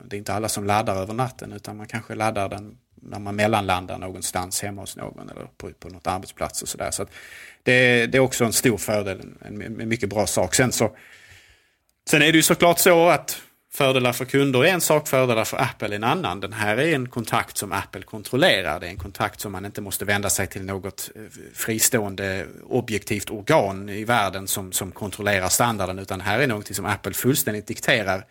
[0.06, 3.36] Det är inte alla som laddar över natten utan man kanske laddar den när man
[3.36, 6.92] mellanlandar någonstans hemma hos någon eller på, på något arbetsplats och sådär.
[6.92, 7.12] Så, så
[7.64, 10.56] det, det, är också en stor fördel, en, en mycket bra sak.
[10.56, 10.92] Sen så
[12.10, 13.42] Sen är det ju såklart så att
[13.74, 16.40] fördelar för kunder är en sak, fördelar för Apple är en annan.
[16.40, 18.80] Den här är en kontakt som Apple kontrollerar.
[18.80, 21.22] Det är en kontakt som man inte måste vända sig till något eh,
[21.54, 26.00] fristående objektivt organ i världen som, som kontrollerar standarden.
[26.00, 28.26] Utan här är någonting som Apple fullständigt dikterar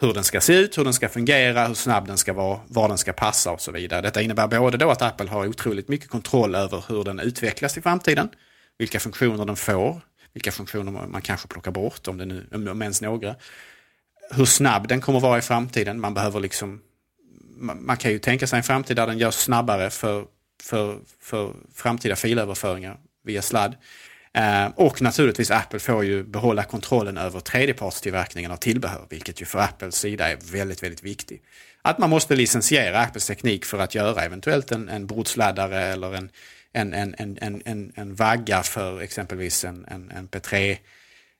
[0.00, 2.88] hur den ska se ut, hur den ska fungera, hur snabb den ska vara, var
[2.88, 4.00] den ska passa och så vidare.
[4.00, 7.82] Detta innebär både då att Apple har otroligt mycket kontroll över hur den utvecklas i
[7.82, 8.28] framtiden,
[8.78, 10.00] vilka funktioner den får,
[10.34, 13.34] vilka funktioner man kanske plockar bort, om, det nu, om ens några.
[14.30, 16.00] Hur snabb den kommer vara i framtiden.
[16.00, 16.80] Man behöver liksom
[17.56, 20.24] man kan ju tänka sig en framtid där den görs snabbare för,
[20.62, 23.76] för, för framtida filöverföringar via sladd.
[24.32, 29.58] Eh, och naturligtvis Apple får ju behålla kontrollen över tredjepartstillverkningen av tillbehör, vilket ju för
[29.58, 31.42] Apples sida är väldigt, väldigt viktigt.
[31.82, 36.30] Att man måste licensiera Apples teknik för att göra eventuellt en, en bordsladdare eller en,
[36.74, 40.76] en, en, en, en, en vagga för exempelvis en, en, en P3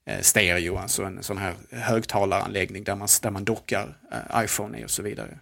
[0.06, 4.84] eh, stereo, alltså en sån här högtalaranläggning där man, där man dockar eh, iPhone i
[4.84, 5.38] och så vidare.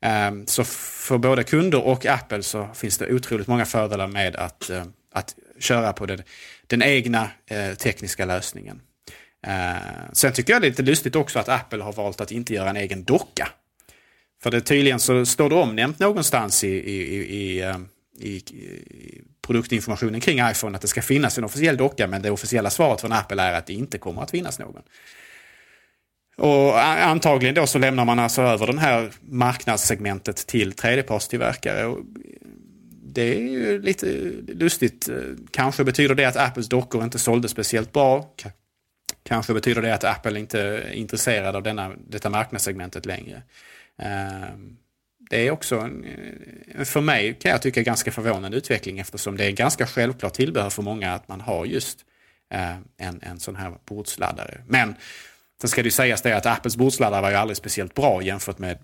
[0.00, 4.70] Ehm, så för både kunder och Apple så finns det otroligt många fördelar med att,
[4.70, 6.22] eh, att köra på den,
[6.66, 7.30] den egna
[7.78, 8.80] tekniska lösningen.
[9.46, 9.76] Ehm,
[10.12, 12.70] sen tycker jag det är lite lustigt också att Apple har valt att inte göra
[12.70, 13.48] en egen docka.
[14.42, 18.42] För det tydligen så står det omnämnt någonstans i, i, i, i, ehm, i
[19.46, 23.12] produktinformationen kring iPhone att det ska finnas en officiell docka men det officiella svaret från
[23.12, 24.82] Apple är att det inte kommer att finnas någon.
[26.36, 31.94] Och antagligen då så lämnar man alltså över det här marknadssegmentet till tredjepartstillverkare.
[33.02, 34.06] det är ju lite
[34.48, 35.08] lustigt.
[35.50, 38.30] Kanske betyder det att Apples dockor inte sålde speciellt bra.
[39.22, 43.42] Kanske betyder det att Apple inte är intresserad av denna, detta marknadssegmentet längre.
[43.98, 44.76] Ehm,
[45.30, 46.04] det är också en,
[46.74, 50.70] eh, för mig kan jag tycka ganska förvånande utveckling eftersom det är ganska självklart tillbehör
[50.70, 51.98] för många att man har just
[52.50, 54.60] eh, en, en sån här bordsladdare.
[54.66, 54.94] Men
[55.60, 58.58] sen ska det ju sägas det att Apples bordsladdare var ju aldrig speciellt bra jämfört
[58.58, 58.78] med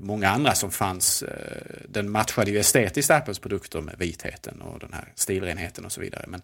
[0.00, 1.22] många andra som fanns.
[1.22, 6.00] Eh, den matchade ju estetiskt Apples produkter med vitheten och den här stilrenheten och så
[6.00, 6.24] vidare.
[6.28, 6.42] Men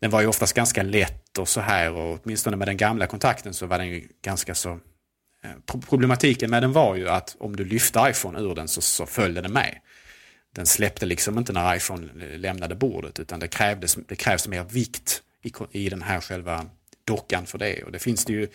[0.00, 3.54] den var ju oftast ganska lätt och så här och åtminstone med den gamla kontakten
[3.54, 4.78] så var den ju ganska så
[5.44, 9.06] Eh, problematiken med den var ju att om du lyfte iPhone ur den så, så
[9.06, 9.78] följde den med.
[10.54, 15.22] Den släppte liksom inte när iPhone lämnade bordet utan det, krävdes, det krävs mer vikt
[15.42, 16.66] i, i den här själva
[17.04, 17.82] dockan för det.
[17.82, 18.48] Och det finns det ju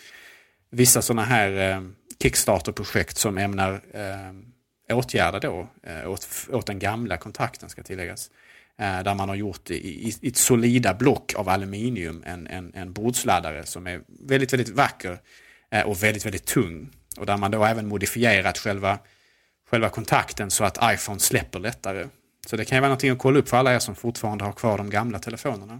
[0.69, 1.81] vissa sådana här eh,
[2.21, 8.31] Kickstarter-projekt som ämnar eh, åtgärda då eh, åt, åt den gamla kontakten ska tilläggas.
[8.77, 12.71] Eh, där man har gjort i, i, i ett solida block av aluminium en, en,
[12.73, 15.19] en bordsladdare som är väldigt, väldigt vacker Eh,
[15.75, 16.89] Eh, och väldigt, väldigt tung.
[17.17, 18.99] Och där man då även modifierat själva,
[19.69, 22.07] själva kontakten så att iPhone släpper lättare.
[22.47, 24.51] Så det kan ju vara någonting att kolla upp för alla er som fortfarande har
[24.51, 25.73] kvar de gamla telefonerna.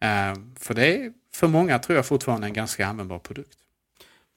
[0.00, 3.58] Eh, för det är för många tror jag fortfarande en ganska användbar produkt.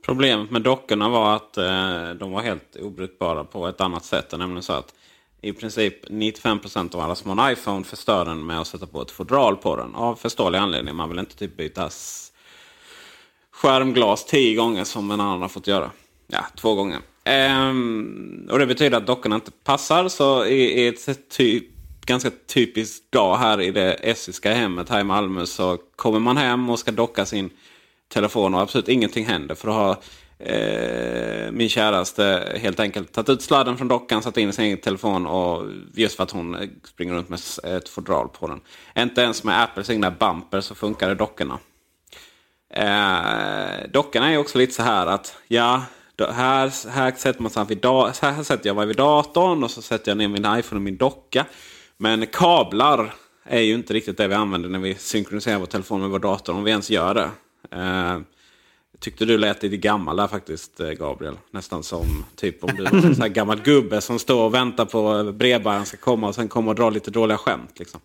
[0.06, 4.32] Problemet med dockorna var att eh, de var helt obrukbara på ett annat sätt.
[4.32, 4.94] Nämligen så att
[5.42, 9.02] i princip 95% av alla som har en iPhone förstör den med att sätta på
[9.02, 9.96] ett fodral på den.
[9.96, 10.96] Av förståelig anledning.
[10.96, 11.90] Man vill inte typ byta
[13.62, 15.92] skärmglas tio gånger som en annan har fått göra.
[16.28, 17.00] Ja, två gånger.
[17.24, 20.08] Ehm, och det betyder att dockorna inte passar.
[20.08, 21.64] Så i, i ett typ,
[22.06, 26.70] ganska typiskt dag här i det essiska hemmet här i Malmö så kommer man hem
[26.70, 27.50] och ska docka sin
[28.14, 29.56] telefon och absolut ingenting händer.
[29.56, 29.98] För då har
[30.40, 35.28] eh, min käraste helt enkelt tagit ut sladden från dockan, satt in sin egen telefon
[35.28, 38.60] och just för att hon springer runt med ett fodral på den.
[38.98, 41.60] Inte ens med Apples egna bumper så funkar dockorna.
[42.74, 45.84] Eh, dockorna är också lite så här att ja,
[46.20, 50.12] här, här sätter man sig vid här sätter jag mig vid datorn och så sätter
[50.12, 51.46] jag ner min iPhone och min docka.
[51.98, 56.10] Men kablar är ju inte riktigt det vi använder när vi synkroniserar vår telefon med
[56.10, 57.30] vår dator, om vi ens gör det.
[57.78, 58.20] Eh,
[59.00, 61.38] tyckte du lät lite gammal där faktiskt, eh, Gabriel.
[61.52, 65.32] Nästan som typ om du var en här gammal gubbe som står och väntar på
[65.32, 67.80] brevbäraren ska komma och sen kommer och dra lite dåliga skämt.
[67.80, 68.00] Liksom.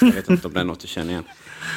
[0.00, 1.24] Jag vet inte om det är något du känner igen.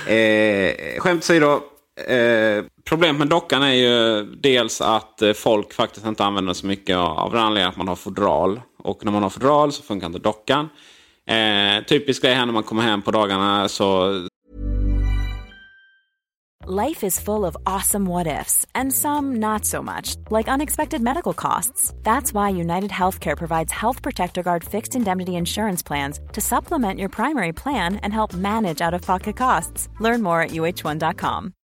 [0.08, 1.62] Eh, skämt åsido.
[2.02, 6.98] Eh, problemet med dockan är ju dels att eh, folk faktiskt inte använder så mycket
[6.98, 8.62] av den anledningen att man har fodral.
[8.78, 10.70] Och när man har fodral så funkar inte dockan.
[11.28, 14.12] Eh, typisk grej här när man kommer hem på dagarna så...
[16.68, 20.16] Life is full of awesome what ifs and some not so much.
[20.32, 21.94] Like unexpected medical costs.
[22.04, 27.10] That's why United Healthcare provides Health Protector Guard fixed indemnity insurance plans to supplement your
[27.10, 29.90] primary plan and help manage out-of-pocket costs.
[30.00, 31.54] Learn more at uh1.com.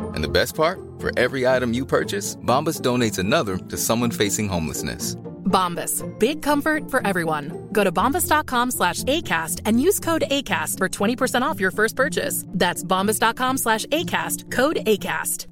[0.00, 0.78] And the best part?
[0.98, 5.16] For every item you purchase, Bombas donates another to someone facing homelessness.
[5.46, 6.02] Bombas.
[6.18, 7.68] Big comfort for everyone.
[7.72, 12.44] Go to bombas.com slash ACAST and use code ACAST for 20% off your first purchase.
[12.48, 14.50] That's bombas.com slash ACAST.
[14.50, 15.46] Code ACAST.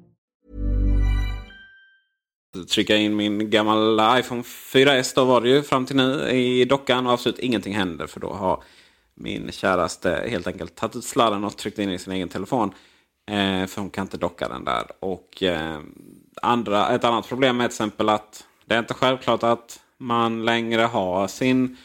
[2.67, 7.07] Trycka in min gamla iPhone 4S då var det ju fram till nu i dockan
[7.07, 8.63] och absolut ingenting händer för då har
[9.15, 12.73] min käraste helt enkelt tagit ut sladden och tryckt in i sin egen telefon.
[13.27, 14.85] Eh, för hon kan inte docka den där.
[14.99, 15.79] Och eh,
[16.41, 20.81] andra, ett annat problem är till exempel att det är inte självklart att man längre
[20.81, 21.77] har sin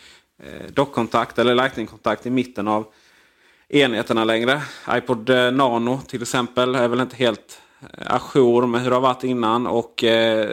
[0.42, 2.87] eh, dockkontakt eller lightningkontakt i mitten av
[3.68, 4.62] enheterna längre.
[4.90, 9.00] iPod eh, Nano till exempel är väl inte helt eh, ajour med hur det har
[9.00, 9.66] varit innan.
[9.66, 10.48] Och eh,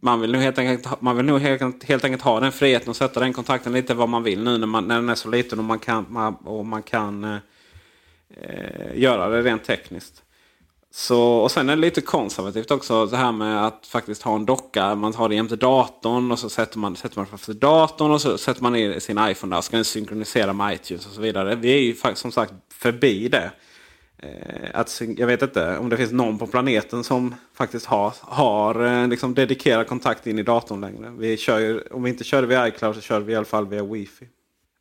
[0.00, 2.96] man vill nog helt enkelt, man vill nog helt, helt enkelt ha den friheten att
[2.96, 5.58] sätta den kontakten lite vad man vill nu när, man, när den är så liten
[5.58, 7.36] och man kan, man, och man kan eh,
[8.36, 10.22] eh, göra det rent tekniskt.
[10.92, 14.46] Så, och sen är det lite konservativt också det här med att faktiskt ha en
[14.46, 14.94] docka.
[14.94, 18.38] Man har det jämte datorn och så sätter man, sätter man framför datorn och så
[18.38, 19.60] sätter man i sin iPhone där.
[19.60, 21.54] Ska den synkronisera med iTunes och så vidare.
[21.54, 23.52] Vi är ju faktiskt som sagt förbi det.
[24.18, 28.84] Eh, att, jag vet inte om det finns någon på planeten som faktiskt har, har
[28.84, 31.12] eh, liksom dedikerad kontakt in i datorn längre.
[31.18, 33.82] Vi kör om vi inte kör via iCloud så kör vi i alla fall via
[33.82, 34.28] Wi-Fi.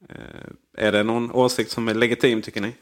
[0.10, 2.74] Eh, är det någon åsikt som är legitim tycker ni?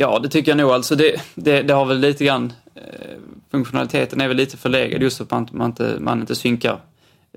[0.00, 0.70] Ja, det tycker jag nog.
[0.70, 2.52] Alltså det, det, det har väl lite grann...
[2.74, 3.18] Eh,
[3.50, 6.80] funktionaliteten är väl lite förlegad just för att man, man, inte, man inte synkar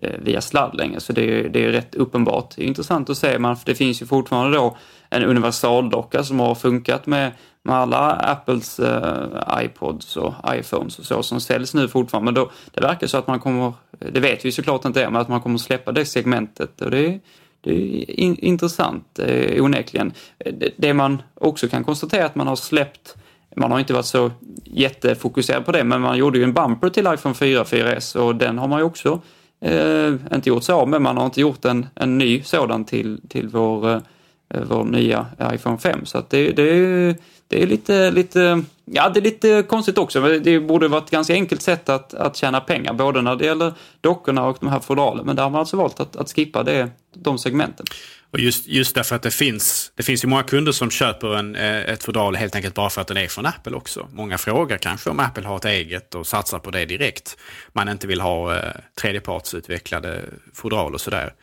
[0.02, 1.00] eh, via sladd längre.
[1.00, 2.56] Så det är, det är rätt uppenbart.
[2.56, 4.78] Det är intressant att se, man, för det finns ju fortfarande då
[5.10, 7.32] en universaldocka som har funkat med,
[7.64, 12.26] med alla Apples eh, iPods och iPhones och så som säljs nu fortfarande.
[12.26, 13.74] Men då, det verkar så att man kommer,
[14.12, 16.82] det vet vi såklart inte än, men att man kommer släppa det segmentet.
[16.82, 17.20] Och det,
[17.62, 20.14] det är in, intressant eh, onekligen.
[20.38, 23.16] Det, det man också kan konstatera är att man har släppt
[23.56, 24.32] man har inte varit så
[24.64, 28.58] jättefokuserad på det, men man gjorde ju en bumper till iPhone 4 4S och den
[28.58, 29.22] har man ju också
[29.62, 31.02] eh, inte gjort sig av med.
[31.02, 34.02] Man har inte gjort en, en ny sådan till, till vår, eh,
[34.50, 36.06] vår nya iPhone 5.
[36.06, 37.16] Så att det, det,
[37.52, 40.22] det är lite, lite, ja det är lite konstigt också.
[40.22, 43.74] Det borde vara ett ganska enkelt sätt att, att tjäna pengar, både när det gäller
[44.02, 45.26] dockorna och de här fodralen.
[45.26, 47.86] Men där har man alltså valt att, att skippa det, de segmenten.
[48.32, 51.56] Och just, just därför att det finns, det finns ju många kunder som köper en,
[51.56, 54.08] eh, ett fodral helt enkelt bara för att den är från Apple också.
[54.14, 57.38] Många frågar kanske om Apple har ett eget och satsar på det direkt.
[57.74, 58.72] Man inte vill ha eh,
[59.02, 60.22] tredjepartsutvecklade
[60.54, 61.34] fodral och sådär.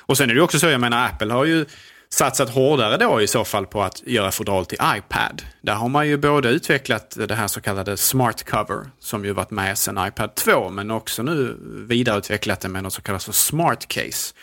[0.00, 1.66] Och sen är det också så, jag menar Apple har ju
[2.10, 5.42] satsat hårdare då i så fall på att göra fodral till iPad.
[5.60, 9.50] Där har man ju både utvecklat det här så kallade Smart Cover som ju varit
[9.50, 11.56] med sedan iPad 2 men också nu
[11.88, 14.34] vidareutvecklat det med något så kallat för Smart Case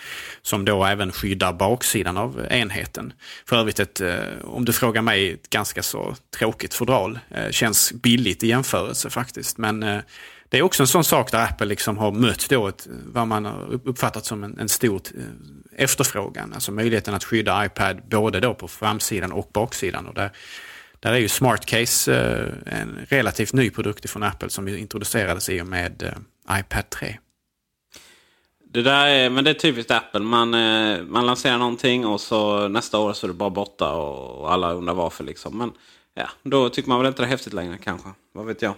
[0.41, 3.14] som då även skyddar baksidan av enheten.
[3.45, 7.20] För övrigt ett, eh, om du frågar mig, ett ganska så tråkigt fodral.
[7.30, 9.99] Eh, känns billigt i jämförelse faktiskt men eh,
[10.53, 13.45] det är också en sån sak där Apple liksom har mött då ett, vad man
[13.45, 16.53] har uppfattat som en, en stor eh, efterfrågan.
[16.53, 20.07] Alltså möjligheten att skydda iPad både då på framsidan och baksidan.
[20.07, 20.31] Och där,
[20.99, 25.67] där är ju SmartCase eh, en relativt ny produkt från Apple som introducerades i och
[25.67, 27.17] med eh, iPad 3.
[28.73, 30.19] Det där är, men det är typiskt Apple.
[30.19, 30.49] Man,
[31.09, 34.93] man lanserar någonting och så nästa år så är det bara borta och alla undrar
[34.93, 35.23] varför.
[35.23, 35.57] Liksom.
[35.57, 35.71] Men
[36.13, 38.09] ja, då tycker man väl inte det är häftigt längre kanske.
[38.33, 38.73] Vad vet jag.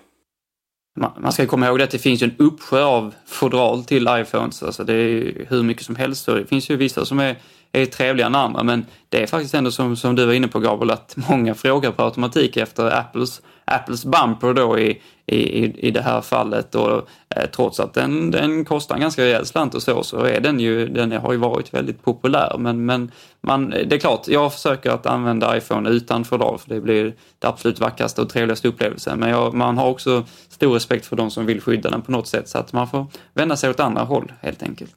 [0.95, 4.63] Man ska komma ihåg att det finns en uppsjö av fodral till iPhones.
[4.63, 6.27] Alltså det är hur mycket som helst.
[6.27, 7.35] Och det finns ju vissa som är,
[7.81, 8.63] är trevligare än andra.
[8.63, 11.91] Men det är faktiskt ändå som, som du var inne på Gabriel, att många frågar
[11.91, 16.75] på automatik efter Apples, Apples bumper då i, i, i det här fallet.
[16.75, 20.39] Och, eh, trots att den, den kostar en ganska rejäl slant och så, så är
[20.39, 22.55] den ju, den har ju varit väldigt populär.
[22.59, 23.11] Men, men
[23.41, 27.47] man, det är klart, jag försöker att använda iPhone utan fodral för det blir det
[27.47, 29.19] absolut vackraste och trevligaste upplevelsen.
[29.19, 32.27] Men jag, man har också stor respekt för de som vill skydda den på något
[32.27, 34.95] sätt så att man får vända sig åt andra håll helt enkelt.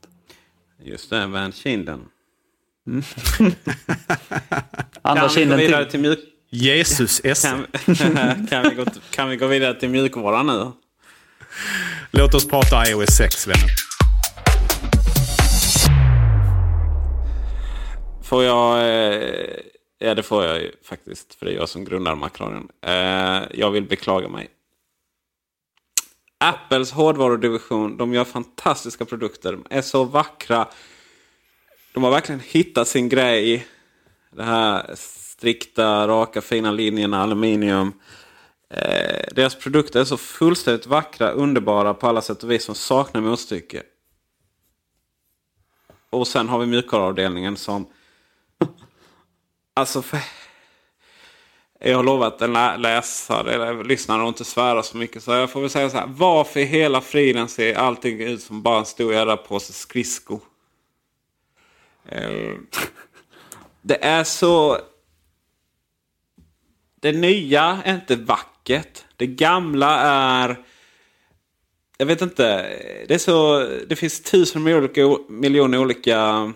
[0.83, 2.01] Just det, vänd kinden.
[2.89, 3.03] Mm.
[5.03, 5.87] andra kinden till...
[5.91, 6.19] till mjuk...
[6.51, 7.43] Jesus S.
[7.43, 7.67] Kan,
[8.51, 10.73] kan, vi gå, kan vi gå vidare till mjukvaran nu?
[12.11, 13.69] Låt oss prata iOS 6, vänner.
[18.23, 18.79] Får jag...
[18.79, 19.57] Eh,
[19.99, 21.35] ja, det får jag ju faktiskt.
[21.35, 22.69] För det är jag som grundar Macradion.
[22.87, 24.49] Eh, jag vill beklaga mig.
[26.39, 29.53] Apples hårdvarudivision, de gör fantastiska produkter.
[29.53, 30.67] De är så vackra.
[31.93, 33.67] De har verkligen hittat sin grej.
[34.31, 34.95] Det här
[35.39, 37.93] strikta, raka, fina linjerna, aluminium.
[38.71, 43.21] Eh, deras produkter är så fullständigt vackra, underbara på alla sätt och vis som saknar
[43.21, 43.83] motstycke.
[46.11, 47.87] Och sen har vi mjukvaruavdelningen som...
[49.75, 50.21] alltså, för...
[51.81, 55.23] jag har lovat en lä läsare eller lyssnare att inte svära så mycket.
[55.23, 56.07] Så jag får väl säga så här.
[56.07, 60.41] Varför i hela friden ser allting ut som bara en stor jävla påse skridsko?
[62.09, 62.67] Ehm,
[63.83, 64.81] det är så
[67.01, 69.05] det nya är inte vackert.
[69.17, 70.57] Det gamla är...
[71.99, 72.45] Jag vet inte.
[73.09, 74.63] Det, är så, det finns tusen
[75.29, 76.53] miljoner olika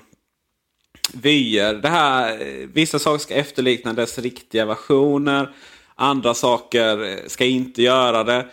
[1.12, 1.74] vyer.
[1.74, 5.54] Det här, vissa saker ska efterlikna dess riktiga versioner.
[5.94, 8.46] Andra saker ska inte göra det.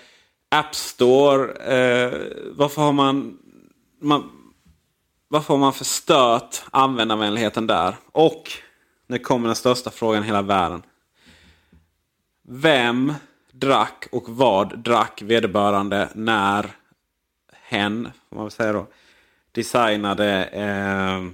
[0.52, 1.52] App Store.
[1.52, 2.14] Eh,
[2.52, 3.38] varför har man,
[4.02, 4.32] man...
[5.32, 7.96] Varför har man förstört användarvänligheten där?
[8.12, 8.52] Och
[9.08, 10.84] nu kommer den största frågan i hela världen.
[12.42, 13.14] Vem
[13.52, 16.72] drack och vad drack vederbörande när
[17.54, 18.88] hen, får man väl säga då,
[19.52, 21.26] designade eh,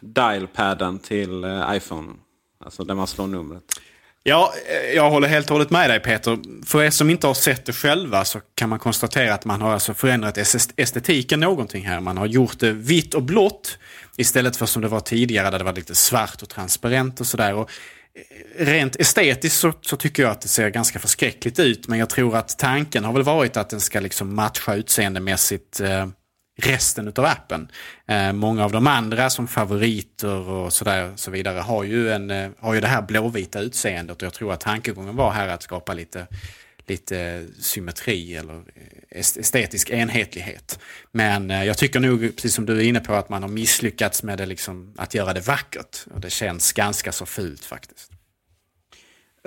[0.00, 2.12] dialpaden till eh, iPhone.
[2.58, 3.80] Alltså där man slår numret.
[4.22, 6.38] Ja, eh, jag håller helt och hållet med dig Peter.
[6.66, 9.72] För er som inte har sett det själva så kan man konstatera att man har
[9.72, 10.38] alltså förändrat
[10.76, 12.00] estetiken någonting här.
[12.00, 13.78] Man har gjort det vitt och blått
[14.16, 17.60] istället för som det var tidigare där det var lite svart och transparent och sådär
[17.60, 17.64] eh,
[18.58, 21.88] rent estetiskt så, så, tycker jag att det ser ganska förskräckligt ut.
[21.88, 26.06] Men jag tror att tanken har väl varit att den ska liksom matcha utseendemässigt eh,
[26.58, 27.68] resten av appen.
[28.06, 32.50] Eh, många av de andra som favoriter och sådär, så vidare har ju, en, eh,
[32.58, 35.94] har ju det här blåvita utseendet och jag tror att tankegången var här att skapa
[35.94, 36.26] lite
[36.88, 38.62] lite symmetri eller
[39.10, 40.78] estetisk enhetlighet.
[41.12, 44.22] Men eh, jag tycker nog, precis som du är inne på, att man har misslyckats
[44.22, 46.04] med det, liksom, att göra det vackert.
[46.14, 48.10] Och det känns ganska så fult faktiskt.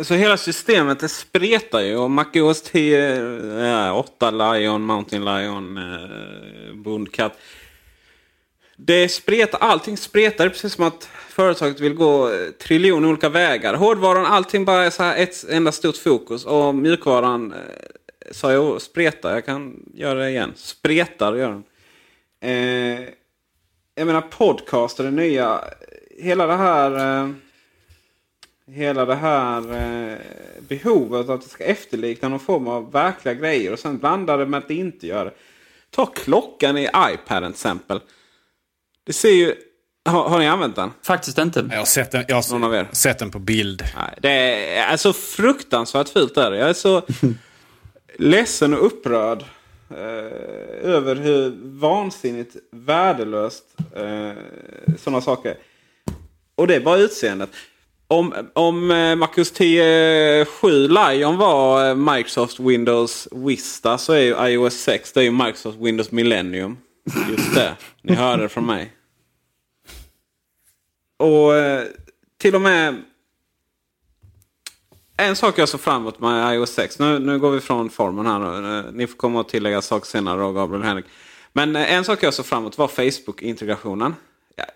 [0.04, 1.98] Så hela systemet det spretar ju.
[1.98, 7.38] Och MacOS 10, 8 Lion, Mountain Lion, eh, Bondkatt.
[8.76, 10.44] Det spretar, allting spretar.
[10.44, 13.74] Det är precis som att företaget vill gå eh, triljoner olika vägar.
[13.74, 16.46] Hårdvaran, allting bara är så här ett enda stort fokus.
[16.46, 17.60] Och mjukvaran, eh,
[18.32, 20.54] sa jag spretar, jag kan göra det igen.
[20.56, 21.64] Spretar gör den.
[22.42, 23.08] Eh,
[23.96, 25.62] jag menar podcast är det nya.
[26.18, 27.22] Hela det här...
[27.22, 27.30] Eh,
[28.72, 29.58] hela det här
[30.12, 30.18] eh,
[30.60, 34.58] behovet att det ska efterlikna någon form av verkliga grejer och sen blanda det med
[34.58, 35.32] att det inte gör det.
[35.90, 38.00] Ta klockan i iPaden till exempel.
[39.06, 39.56] Det ser ju...
[40.10, 40.92] Har, har ni använt den?
[41.04, 41.68] Faktiskt inte.
[41.72, 42.88] Jag har sett den, jag har Någon av er?
[42.92, 43.84] sett den på bild.
[43.98, 44.30] Nej, det
[44.78, 46.36] är alltså fruktansvärt fult.
[46.36, 46.52] Där.
[46.52, 47.02] Jag är så
[48.18, 49.44] ledsen och upprörd
[49.90, 49.98] eh,
[50.92, 53.64] över hur vansinnigt värdelöst
[53.96, 54.32] eh,
[54.98, 55.58] sådana saker
[56.56, 57.50] Och det är bara utseendet.
[58.12, 64.74] Om, om eh, Macros 10.7 Lion var eh, Microsoft Windows Vista så är ju iOS
[64.74, 66.78] 6 det är ju Microsoft Windows Millennium.
[67.30, 68.94] Just det, ni hörde det från mig.
[71.20, 71.84] Och eh,
[72.38, 73.04] till och med
[75.18, 77.00] en sak jag såg fram emot med iOS 6.
[77.00, 78.62] Nu, nu går vi från formen här.
[78.62, 78.92] Nu.
[78.94, 81.06] Ni får komma och tillägga saker senare då, Gabriel och Henrik.
[81.54, 84.16] Men en sak jag såg fram emot var Facebook-integrationen.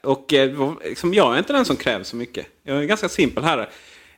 [0.02, 2.48] Och eh, liksom, jag är inte den som kräver så mycket.
[2.64, 3.70] Jag är ganska simpel här.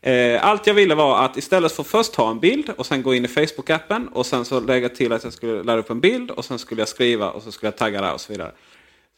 [0.01, 3.15] Eh, allt jag ville var att istället för först ta en bild och sen gå
[3.15, 6.31] in i Facebook-appen och sen så lägga till att jag skulle ladda upp en bild
[6.31, 8.51] och sen skulle jag skriva och så skulle jag tagga där och så vidare.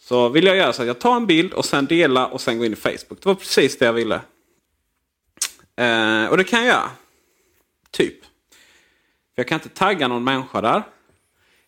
[0.02, 2.58] Så vill jag göra så att jag tar en bild och sen dela och sen
[2.58, 3.22] gå in i Facebook.
[3.22, 4.22] Det var precis det jag ville.
[5.76, 6.90] Eh, och det kan jag göra.
[7.92, 8.22] Typ.
[9.36, 10.84] För jag kan inte tagga någon människa där.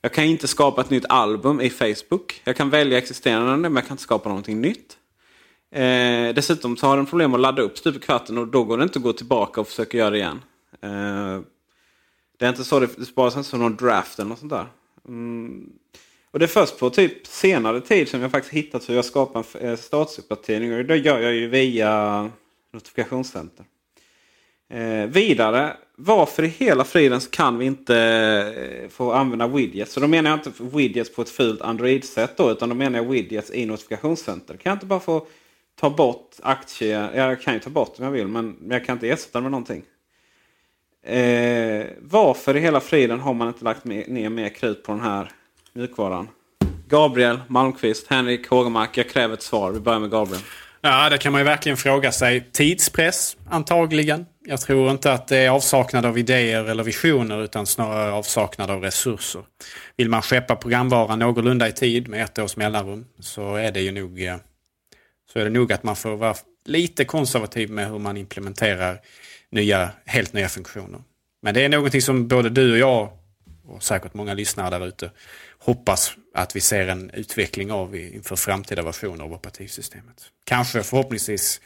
[0.02, 2.42] Jag kan inte skapa ett nytt album i Facebook.
[2.44, 4.98] Jag kan välja existerande men jag kan inte skapa någonting nytt.
[5.72, 8.78] Eh, dessutom så har den problem att ladda upp stup i kvarten och då går
[8.78, 10.42] det inte att gå tillbaka och försöka göra det igen.
[10.82, 11.42] Eh,
[12.38, 14.68] det är inte så det sparas inte som någon draft eller något sånt där.
[15.08, 15.70] Mm.
[16.32, 19.46] Och det är först på typ senare tid som jag faktiskt hittat hur jag skapar
[19.60, 20.74] en eh, statsuppdatering.
[20.74, 22.30] Och det gör jag ju via
[22.74, 23.66] notifikationscenter.
[24.74, 29.94] Eh, vidare, varför i hela friden kan vi inte eh, få använda widgets?
[29.94, 33.06] Så då menar jag inte widgets på ett fult Android-sätt då, utan då menar jag
[33.06, 34.58] widgets i notifikationscenter.
[34.58, 35.28] Kan jag inte bara få
[35.80, 37.12] ta bort aktier?
[37.16, 39.52] Jag kan ju ta bort om jag vill, men jag kan inte ersätta det med
[39.52, 39.84] någonting.
[41.04, 45.32] Eh, varför i hela friden har man inte lagt ner mer krut på den här
[45.74, 46.28] mjukvaran?
[46.90, 49.72] Gabriel Malmqvist, Henrik Hågemark, jag kräver ett svar.
[49.72, 50.42] Vi börjar med Gabriel.
[50.84, 52.50] Ja, det kan man ju verkligen fråga sig.
[52.52, 54.26] Tidspress, antagligen.
[54.46, 58.82] Jag tror inte att det är avsaknad av idéer eller visioner utan snarare avsaknad av
[58.82, 59.44] resurser.
[59.98, 63.92] Vill man skeppa programvaran någorlunda i tid med ett års mellanrum så är det ju
[63.92, 64.36] nog, eh,
[65.34, 69.00] så är det nog att man får vara lite konservativ med hur man implementerar
[69.52, 71.02] nya, helt nya funktioner.
[71.42, 73.10] Men det är någonting som både du och jag
[73.68, 75.12] och säkert många lyssnare där ute
[75.64, 80.26] hoppas att vi ser en utveckling av inför framtida versioner av operativsystemet.
[80.44, 81.62] Kanske förhoppningsvis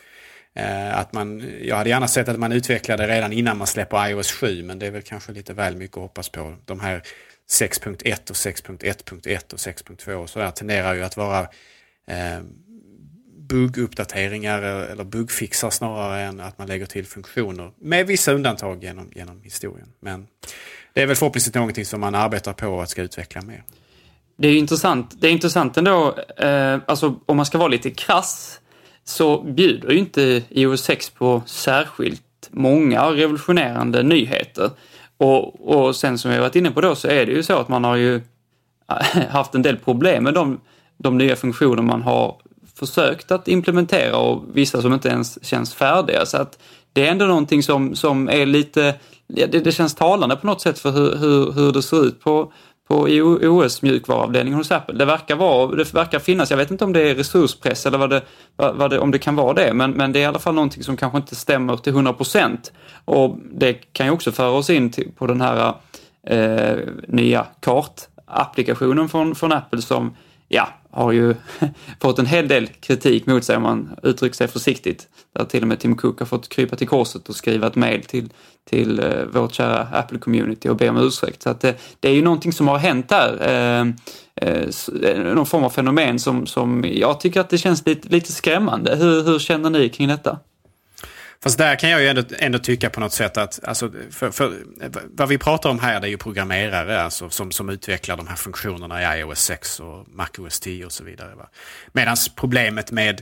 [0.53, 4.31] eh, att man, jag hade gärna sett att man utvecklade redan innan man släpper iOS
[4.31, 6.55] 7 men det är väl kanske lite väl mycket att hoppas på.
[6.65, 7.03] De här
[7.49, 11.41] 6.1 och 6.1.1 och 6.2 och sådär tenderar ju att vara
[12.07, 12.39] eh,
[13.37, 17.71] bugguppdateringar eller buggfixar snarare än att man lägger till funktioner.
[17.77, 19.87] Med vissa undantag genom, genom historien.
[19.99, 20.27] Men
[20.93, 23.63] det är väl förhoppningsvis någonting som man arbetar på att ska utveckla mer.
[24.37, 28.59] Det är intressant, det är intressant ändå, eh, alltså om man ska vara lite krass
[29.03, 32.21] så bjuder ju inte iOS 6 på särskilt
[32.51, 34.69] många revolutionerande nyheter.
[35.17, 37.69] Och, och sen som vi varit inne på då så är det ju så att
[37.69, 40.59] man har ju eh, haft en del problem med de,
[40.97, 42.35] de nya funktioner man har
[42.75, 46.25] försökt att implementera och vissa som inte ens känns färdiga.
[46.25, 46.59] Så att
[46.93, 48.95] det är ändå någonting som, som är lite,
[49.27, 52.53] det, det känns talande på något sätt för hur, hur, hur det ser ut på,
[52.87, 52.95] på
[53.41, 54.95] OS mjukvaruavdelningen hos Apple.
[54.95, 58.09] Det verkar, vara, det verkar finnas, jag vet inte om det är resurspress eller vad
[58.09, 58.21] det,
[58.55, 60.83] vad det, om det kan vara det, men, men det är i alla fall någonting
[60.83, 62.71] som kanske inte stämmer till 100 procent.
[63.05, 65.73] Och det kan ju också föra oss in till, på den här
[66.27, 66.77] eh,
[67.07, 70.15] nya kartapplikationen från, från Apple som
[70.47, 71.35] ja, har ju
[72.01, 75.07] fått en hel del kritik mot sig om man uttrycker sig försiktigt.
[75.35, 78.03] Där till och med Tim Cook har fått krypa till korset och skriva ett mejl
[78.03, 78.29] till,
[78.69, 81.41] till eh, vårt kära Apple-community och be om ursäkt.
[81.41, 83.37] Så att det, det är ju någonting som har hänt där.
[83.41, 83.87] Eh,
[84.35, 84.69] eh,
[85.03, 88.95] eh, någon form av fenomen som, som jag tycker att det känns lite, lite skrämmande.
[88.95, 90.39] Hur, hur känner ni kring detta?
[91.43, 94.53] Fast där kan jag ju ändå, ändå tycka på något sätt att alltså, för, för,
[95.03, 98.35] vad vi pratar om här det är ju programmerare alltså, som, som utvecklar de här
[98.35, 101.31] funktionerna i iOS 6 och MacOS 10 och så vidare.
[101.93, 103.21] Medan problemet med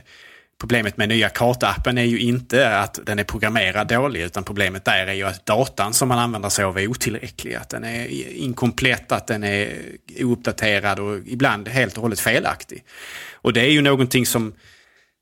[0.58, 5.06] Problemet med nya kartappen är ju inte att den är programmerad dålig utan problemet där
[5.06, 7.54] är ju att datan som man använder sig av är otillräcklig.
[7.54, 8.06] Att den är
[8.36, 9.78] inkomplett, att den är
[10.20, 12.84] ouppdaterad och ibland helt och hållet felaktig.
[13.32, 14.54] Och det är ju någonting som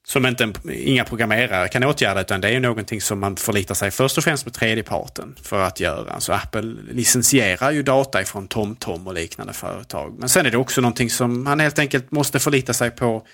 [0.07, 4.19] som inte inga programmerare kan åtgärda utan det är någonting som man förlitar sig först
[4.19, 6.21] och främst på tredjeparten för att göra.
[6.21, 10.17] Så Apple licensierar ju data ifrån TomTom och liknande företag.
[10.19, 13.27] Men sen är det också någonting som man helt enkelt måste förlita sig på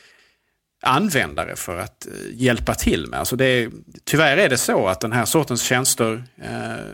[0.83, 3.19] användare för att eh, hjälpa till med.
[3.19, 3.71] Alltså det är,
[4.05, 6.85] tyvärr är det så att den här sortens tjänster eh,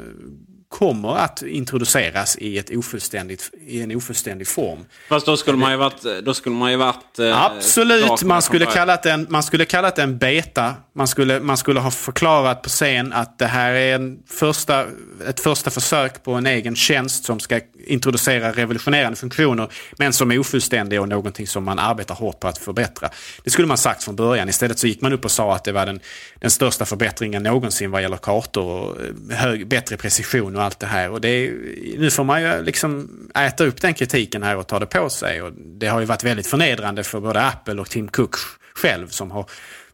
[0.79, 4.85] kommer att introduceras i, ett ofullständigt, i en ofullständig form.
[5.09, 6.25] Fast då skulle man ju varit...
[6.25, 10.18] Då skulle man ju varit eh, Absolut, man skulle, kallat en, man skulle kallat en
[10.18, 10.75] beta.
[10.93, 14.87] Man skulle, man skulle ha förklarat på scen att det här är en första,
[15.29, 19.68] ett första försök på en egen tjänst som ska introducera revolutionerande funktioner
[19.99, 23.11] men som är ofullständig och någonting som man arbetar hårt på att förbättra.
[23.45, 24.49] Det skulle man sagt från början.
[24.49, 26.01] Istället så gick man upp och sa att det var den,
[26.41, 28.97] den största förbättringen någonsin vad gäller kartor och
[29.31, 31.11] eh, hög, bättre precision och allt det här.
[31.11, 31.53] Och det är,
[31.99, 35.43] nu får man ju liksom äta upp den kritiken här och ta det på sig.
[35.43, 38.35] Och det har ju varit väldigt förnedrande för både Apple och Tim Cook
[38.75, 39.47] själv som har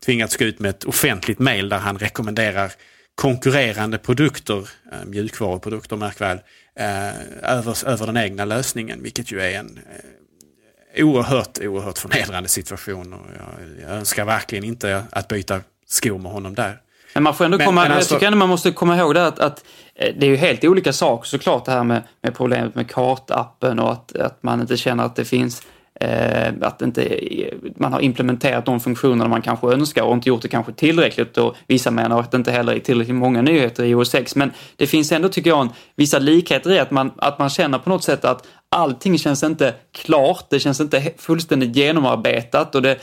[0.05, 2.73] tvingats gå ut med ett offentligt mail där han rekommenderar
[3.15, 6.39] konkurrerande produkter, eh, mjukvaruprodukter märk väl,
[6.77, 9.03] eh, över, över den egna lösningen.
[9.03, 9.79] Vilket ju är en
[10.95, 13.13] eh, oerhört, oerhört förnedrande situation.
[13.13, 16.81] Och jag, jag önskar verkligen inte att byta skor med honom där.
[17.15, 19.15] Men man får ändå men, komma, men alltså, jag tycker ändå man måste komma ihåg
[19.15, 22.35] det att, att, eh, det är ju helt olika saker såklart det här med, med
[22.35, 25.63] problemet med kartappen och att, att man inte känner att det finns
[26.01, 27.21] eh, att inte
[27.77, 31.57] man har implementerat de funktioner man kanske önskar och inte gjort det kanske tillräckligt och
[31.67, 34.37] vissa menar att det inte heller är tillräckligt många nyheter i OS 6.
[34.37, 37.79] Men det finns ändå, tycker jag, en, vissa likheter i att man, att man känner
[37.79, 42.97] på något sätt att allting känns inte klart, det känns inte fullständigt genomarbetat och det,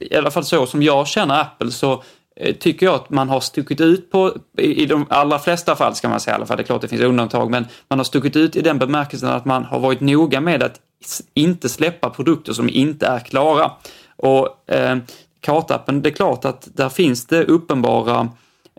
[0.00, 3.28] i alla fall så som jag känner Apple så Eh, Eh, tycker jag att man
[3.28, 6.56] har stuckit ut på, i de allra flesta fall ska man säga i alla fall,
[6.56, 9.44] det är klart det finns undantag, men man har stuckit ut i den bemärkelsen att
[9.44, 10.80] man har varit noga med att
[11.34, 13.70] inte släppa produkter som inte är klara.
[14.16, 14.96] Och eh,
[15.40, 18.28] kartappen, det är klart att där finns det uppenbara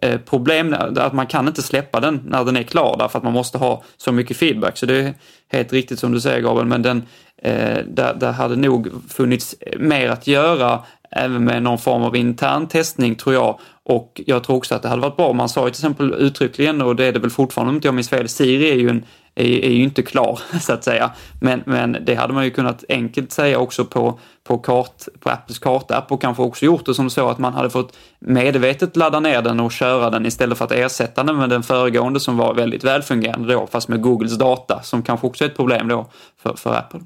[0.01, 3.33] eh, problem, att man kan inte släppa den när den är klar därför att man
[3.33, 4.77] måste ha så mycket feedback.
[4.77, 5.13] Så det är
[5.51, 7.03] helt riktigt som du säger Gabriel, men den,
[7.37, 10.83] eh, där, där hade nog funnits mer att göra
[11.15, 13.59] även med någon form av intern testning tror jag.
[13.85, 15.33] Och jag tror också att det hade varit bra.
[15.33, 17.95] Man sa ju till exempel uttryckligen, och det är det väl fortfarande om inte jag
[17.95, 19.05] minns fel, Siri är ju, en,
[19.35, 21.11] är, är ju inte klar så att säga.
[21.41, 25.59] Men, men det hade man ju kunnat enkelt säga också på, på, kart, på Apples
[25.59, 29.41] kartapp och kanske också gjort det som så att man hade fått medvetet ladda ner
[29.41, 32.83] den och köra den istället för att ersätta den med den föregående som var väldigt
[32.83, 36.09] välfungerande då, fast med Googles data som kanske också är ett problem då
[36.43, 36.99] för, för Apple.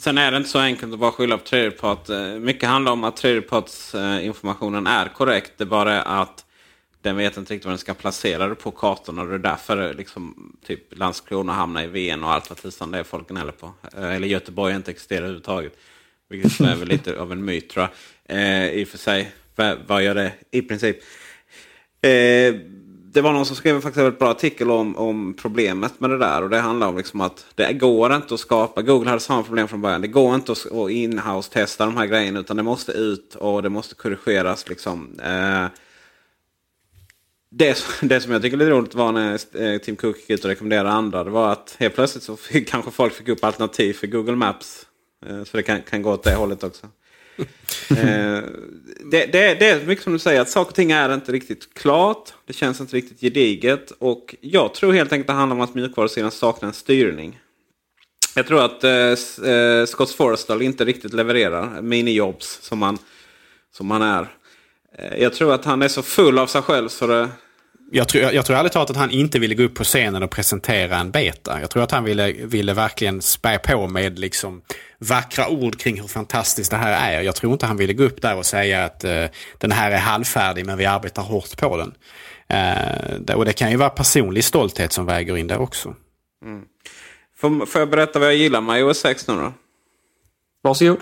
[0.00, 2.08] Sen är det inte så enkelt att bara skylla på tredjepart.
[2.08, 5.52] Eh, mycket handlar om att tredjepartsinformationen eh, är korrekt.
[5.56, 6.44] Det är bara att
[7.02, 9.24] den vet inte riktigt var den ska placera det på kartorna.
[9.24, 12.98] Det är därför eh, liksom, typ Landskrona hamnar i Ven och allt vad tusan det
[12.98, 13.72] är folk gnäller på.
[13.96, 15.78] Eller Göteborg inte existerar överhuvudtaget.
[16.28, 17.88] Vilket är väl lite av en myt tror
[18.26, 18.38] jag.
[18.38, 19.32] Eh, I och för sig,
[19.86, 20.96] vad gör det i princip?
[22.02, 22.54] Eh,
[23.12, 26.42] det var någon som skrev faktiskt en bra artikel om, om problemet med det där.
[26.42, 28.82] Och det handlar om liksom att det går inte att skapa.
[28.82, 30.00] Google hade samma problem från början.
[30.00, 32.40] Det går inte att, inhouse-testa de här grejerna.
[32.40, 34.68] Utan det måste ut och det måste korrigeras.
[34.68, 35.20] Liksom.
[35.20, 35.66] Eh,
[37.50, 40.44] det, det som jag tycker är lite roligt var när eh, Tim Cook gick ut
[40.44, 41.24] och rekommenderade andra.
[41.24, 44.86] Det var att helt plötsligt så fick, kanske folk fick upp alternativ för Google Maps.
[45.26, 46.86] Eh, så det kan, kan gå åt det hållet också.
[47.90, 48.42] Eh,
[49.04, 51.74] det, det, det, är mycket som du säger, att saker och ting är inte riktigt
[51.74, 52.32] klart.
[52.46, 53.90] Det känns inte riktigt gediget.
[53.98, 57.40] Och jag tror helt enkelt att det handlar om att mjukvarusidan saknar en styrning.
[58.34, 58.92] Jag tror att eh,
[59.50, 62.98] eh Scott Forestall inte riktigt levererar minijobs som han,
[63.72, 64.28] som han är.
[64.98, 67.28] Eh, jag tror att han är så full av sig själv så det,
[67.90, 70.30] jag tror, jag tror ärligt talat att han inte ville gå upp på scenen och
[70.30, 71.60] presentera en beta.
[71.60, 74.62] Jag tror att han ville, ville verkligen spä på med liksom
[74.98, 77.22] vackra ord kring hur fantastiskt det här är.
[77.22, 79.24] Jag tror inte han ville gå upp där och säga att uh,
[79.58, 81.94] den här är halvfärdig men vi arbetar hårt på den.
[82.52, 85.94] Uh, och det kan ju vara personlig stolthet som väger in där också.
[86.44, 86.64] Mm.
[87.36, 89.52] Får, får jag berätta vad jag gillar med iOS 6 nu då?
[90.62, 91.00] Varsågod.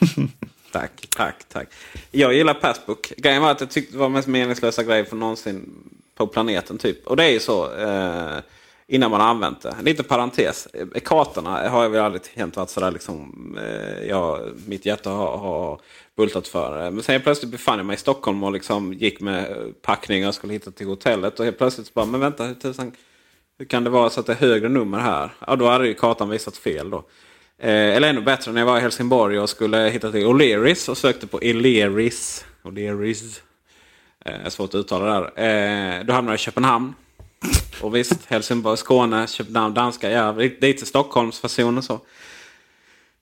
[0.72, 1.68] Tack, tack, tack.
[2.10, 3.12] Jag gillar Passbook.
[3.16, 5.70] Grejen var att jag tyckte det var den mest meningslösa grej för någonsin
[6.14, 6.78] på planeten.
[6.78, 7.06] typ.
[7.06, 8.38] Och det är ju så eh,
[8.86, 9.76] innan man har använt det.
[9.82, 10.68] Lite parentes.
[11.04, 13.58] Kartorna har jag väl aldrig helt varit sådär liksom.
[13.60, 15.80] Eh, jag, mitt hjärta har, har
[16.16, 16.90] bultat för.
[16.90, 19.46] Men sen plötsligt befann jag mig i Stockholm och liksom gick med
[19.82, 21.38] packning och skulle hitta till hotellet.
[21.38, 22.92] Och helt plötsligt så bara, men vänta, hur, tusan,
[23.58, 25.34] hur kan det vara så att det är högre nummer här?
[25.46, 27.04] Ja, då hade ju kartan visat fel då.
[27.58, 30.98] Eh, eller ännu bättre när jag var i Helsingborg och skulle hitta till O'Learys och
[30.98, 32.44] sökte på O'Learys.
[32.62, 33.40] O'Learys.
[34.24, 35.98] Eh, svårt att uttala det där.
[35.98, 36.94] Eh, då hamnade jag i Köpenhamn.
[37.80, 40.10] Och visst, Helsingborg, Skåne, Köpenhamn, danska.
[40.10, 42.00] Ja, lite Stockholmsfason och så.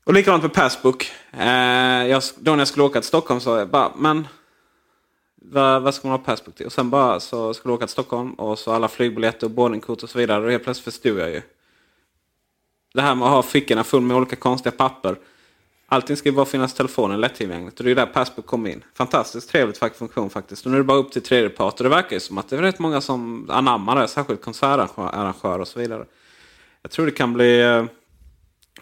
[0.05, 1.13] Och likadant med Passbook.
[1.33, 4.27] Eh, jag, då när jag skulle åka till Stockholm så jag bara, men
[5.43, 6.67] vad, vad ska man ha Passbook till?
[6.67, 10.03] Och sen bara så skulle jag åka till Stockholm och så alla flygbiljetter och boardingkort
[10.03, 10.45] och så vidare.
[10.45, 11.43] Och helt plötsligt förstod jag ju.
[12.95, 15.17] Det här med att ha fickorna full med olika konstiga papper.
[15.93, 17.79] Allting ska ju bara finnas i telefonen lättillgängligt.
[17.79, 18.85] Och det är där Passbook kom in.
[18.95, 20.65] Fantastiskt trevligt funktion faktiskt.
[20.65, 21.75] Och nu är det bara upp till tredjepart.
[21.81, 24.09] Och det verkar ju som att det är rätt många som anammar det.
[24.09, 26.05] Särskilt konsertarrangörer och så vidare.
[26.83, 27.61] Jag tror det kan bli...
[27.61, 27.85] Eh,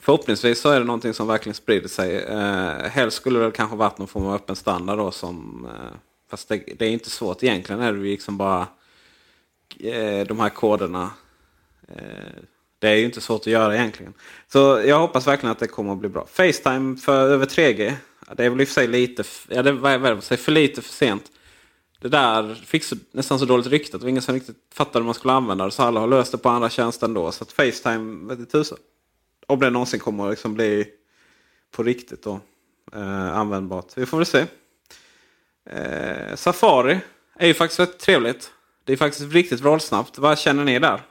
[0.01, 2.17] förhoppningsvis så är det någonting som verkligen sprider sig.
[2.17, 5.67] Eh, helst skulle det kanske varit någon form av öppen standard då som...
[5.71, 5.97] Eh,
[6.31, 7.81] fast det, det är inte svårt egentligen.
[7.81, 8.67] Är det ju liksom bara
[9.81, 11.11] eh, de här koderna.
[11.89, 12.43] Eh,
[12.79, 14.15] det är ju inte svårt att göra egentligen.
[14.53, 16.27] Så jag hoppas verkligen att det kommer att bli bra.
[16.33, 17.93] Facetime för över 3G.
[18.37, 21.25] Det är väl i och för sig lite, ja, det var för lite för sent.
[22.01, 24.99] Det där fick så, nästan så dåligt rykte att det var ingen som riktigt fattade
[24.99, 25.71] hur man skulle använda det.
[25.71, 27.33] Så alla har löst det på andra tjänster ändå.
[27.33, 28.79] Så att Facetime, vete tusan.
[29.47, 30.87] Om det någonsin kommer att liksom bli
[31.71, 32.41] på riktigt då.
[32.93, 33.87] Eh, användbart.
[33.95, 34.47] Vi får väl se.
[35.71, 36.99] Eh, Safari
[37.35, 38.53] är ju faktiskt rätt trevligt.
[38.85, 40.19] Det är faktiskt riktigt vrålsnabbt.
[40.19, 41.03] Vad känner ni där?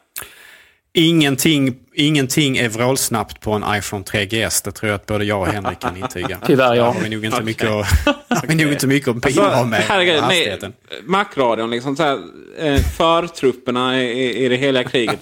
[1.02, 4.62] Ingenting, ingenting är vrålsnabbt på en iPhone 3GS.
[4.66, 6.38] Det tror jag att både jag och Henrik kan intyga.
[6.46, 6.84] Tyvärr, ja.
[6.84, 7.88] Där har vi nog inte mycket att,
[8.42, 9.80] har vi nog inte mycket att bidra med.
[9.88, 10.74] herregud, nej, hastigheten.
[11.06, 12.20] Mac-radion, liksom så här,
[12.60, 15.20] eh, förtrupperna i, i- det heliga kriget.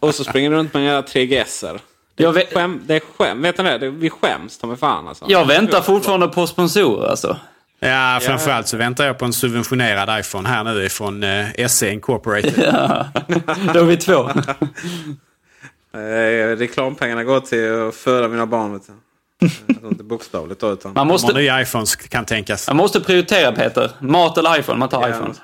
[0.00, 1.72] Och så springer du runt med era 3GSer.
[2.14, 3.78] Det Jag är, vet- skäm, det är skäm, vet ni det?
[3.78, 3.90] det?
[3.90, 5.24] Vi skäms ta mig fan alltså.
[5.28, 7.36] Jag väntar fortfarande på sponsorer alltså.
[7.80, 12.54] Ja, framförallt så väntar jag på en subventionerad iPhone här nu från eh, SE Incorporated.
[13.74, 14.30] Då är vi två.
[15.94, 18.72] Eh, reklampengarna går till att föda mina barn.
[18.72, 19.88] Vet du.
[19.88, 20.92] Inte bokstavligt då, utan...
[20.92, 21.32] Man Måste...
[21.32, 22.66] nya iPhones kan tänkas.
[22.68, 23.90] man måste prioritera Peter.
[24.00, 24.78] Mat eller iPhone?
[24.78, 25.08] Man tar Ja.
[25.08, 25.34] iPhone.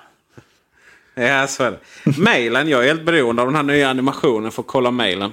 [1.14, 1.78] Ja, så är det.
[2.18, 5.32] Mailen, jag är helt beroende av den här nya animationen för att kolla mailen.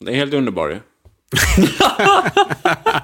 [0.00, 0.78] Det är helt underbar ju.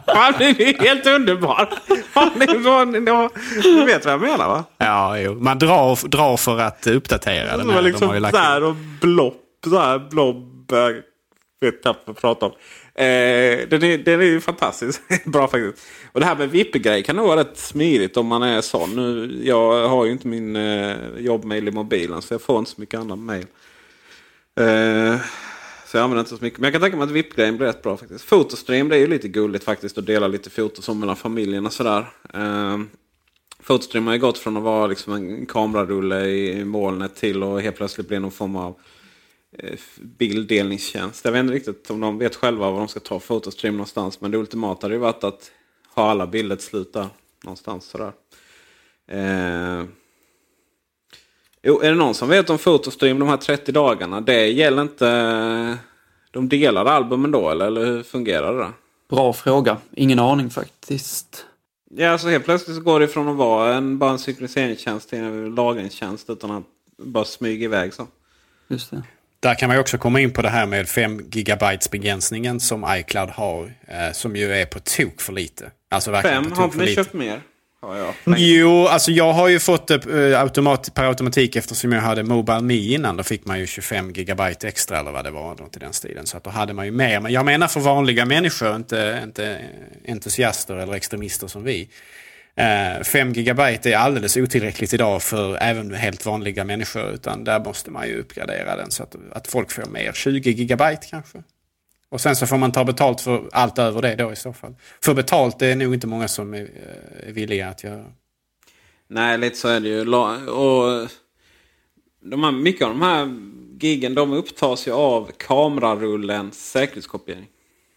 [0.07, 1.68] Han är helt underbar.
[2.12, 3.31] Han är så-
[3.62, 4.64] Du vet vad jag menar va?
[4.79, 5.35] Ja, jo.
[5.35, 7.81] Man drar, drar för att uppdatera den Det här.
[7.81, 9.39] var De liksom har ju lagt- där och blopp.
[9.64, 10.73] Så här blob.
[10.73, 10.79] eh,
[11.61, 12.53] Vet knappt vad jag pratar om.
[12.95, 15.01] Eh, den, är, den är ju fantastisk.
[15.25, 15.87] Bra faktiskt.
[16.12, 18.91] Och det här med VIP-grej kan nog vara rätt smidigt om man är sån.
[18.97, 22.81] Nu, jag har ju inte min eh, jobbmail i mobilen så jag får inte så
[22.81, 23.47] mycket annan mail.
[24.61, 25.16] Eh,
[25.93, 26.59] så jag använder inte så mycket.
[26.59, 28.24] Men jag kan tänka mig att VIP-grejen blir rätt bra faktiskt.
[28.24, 31.72] Fotostream det är ju lite gulligt faktiskt att dela lite foton som mellan familjen och
[31.72, 32.12] sådär.
[32.34, 32.78] Eh,
[33.61, 37.76] Fotostream har ju gått från att vara liksom en kamerarulle i molnet till att helt
[37.76, 38.78] plötsligt bli någon form av
[39.59, 41.24] eh, bilddelningstjänst.
[41.24, 44.20] Jag vet inte riktigt om de vet själva var de ska ta Fotostream någonstans.
[44.20, 45.51] Men det ultimata hade ju varit att
[45.95, 47.09] ha alla bilder till slut där.
[47.45, 48.12] Någonstans sådär.
[49.09, 49.84] Eh,
[51.63, 54.21] jo, är det någon som vet om Fotostream de här 30 dagarna?
[54.21, 55.79] Det gäller inte...
[56.31, 58.69] De delar albumen då eller, eller hur fungerar det?
[59.11, 59.77] Bra fråga.
[59.93, 61.47] Ingen aning faktiskt.
[61.91, 65.19] Ja, alltså helt plötsligt så går det från att vara en, bara en synkroniseringsstjänst till
[65.19, 66.65] en lagringstjänst utan att
[66.97, 68.07] bara smyga iväg så.
[68.69, 69.03] Just det.
[69.41, 72.87] Där kan man ju också komma in på det här med 5 gigabytes begränsningen som
[72.89, 73.75] iCloud har.
[73.89, 75.71] Eh, som ju är på tok för lite.
[75.91, 77.41] Alltså verkligen Fem, på har tok inte ni köpt mer?
[77.83, 78.39] Ja, jag.
[78.39, 82.61] Jo, alltså jag har ju fått det eh, automat, per automatik eftersom jag hade Mobile
[82.61, 83.16] Me innan.
[83.16, 85.55] Då fick man ju 25 gigabyte extra eller vad det var.
[85.55, 86.26] Något i den stilen.
[86.26, 87.20] Så att då hade man ju mer.
[87.20, 89.59] Men jag menar för vanliga människor, inte, inte
[90.09, 91.89] entusiaster eller extremister som vi.
[92.57, 97.11] Eh, 5 gigabyte är alldeles otillräckligt idag för även helt vanliga människor.
[97.11, 100.12] Utan där måste man ju uppgradera den så att, att folk får mer.
[100.12, 101.43] 20 gigabyte kanske.
[102.13, 104.75] Och sen så får man ta betalt för allt över det då i så fall.
[105.05, 108.05] För betalt det är nog inte många som är, eh, är villiga att göra.
[109.09, 110.01] Nej, lite så är det ju.
[110.51, 111.09] Och
[112.21, 113.35] de här, mycket av de här
[113.81, 117.47] giggen de upptas ju av kamerarullens säkerhetskopiering.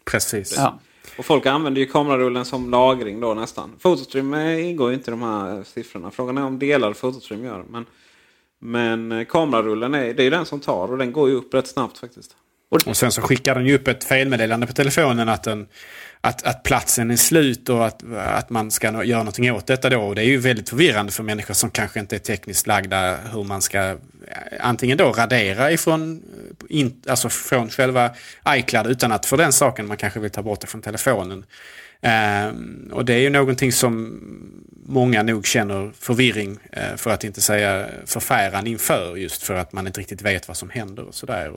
[0.05, 0.53] Precis.
[0.57, 0.79] Ja.
[1.17, 3.71] Och folk använder ju kamerarullen som lagring då nästan.
[3.81, 6.11] Photostream eh, ingår ju inte i de här siffrorna.
[6.11, 7.65] Frågan är om delar Photostream gör.
[7.69, 7.85] Men,
[8.59, 11.53] men eh, kamerarullen är, det är ju den som tar och den går ju upp
[11.53, 12.35] rätt snabbt faktiskt.
[12.69, 15.67] Och sen så skickar den ju upp ett felmeddelande på telefonen att, den,
[16.21, 20.01] att, att platsen är slut och att, att man ska göra någonting åt detta då.
[20.01, 23.43] Och det är ju väldigt förvirrande för människor som kanske inte är tekniskt lagda hur
[23.43, 23.95] man ska eh,
[24.59, 26.23] antingen då radera ifrån
[26.69, 28.11] eh, in, alltså från själva
[28.49, 31.45] iCloud utan att för den saken man kanske vill ta bort det från telefonen.
[32.01, 34.21] Um, och det är ju någonting som
[34.85, 39.87] många nog känner förvirring, uh, för att inte säga förfäran inför, just för att man
[39.87, 41.51] inte riktigt vet vad som händer och sådär.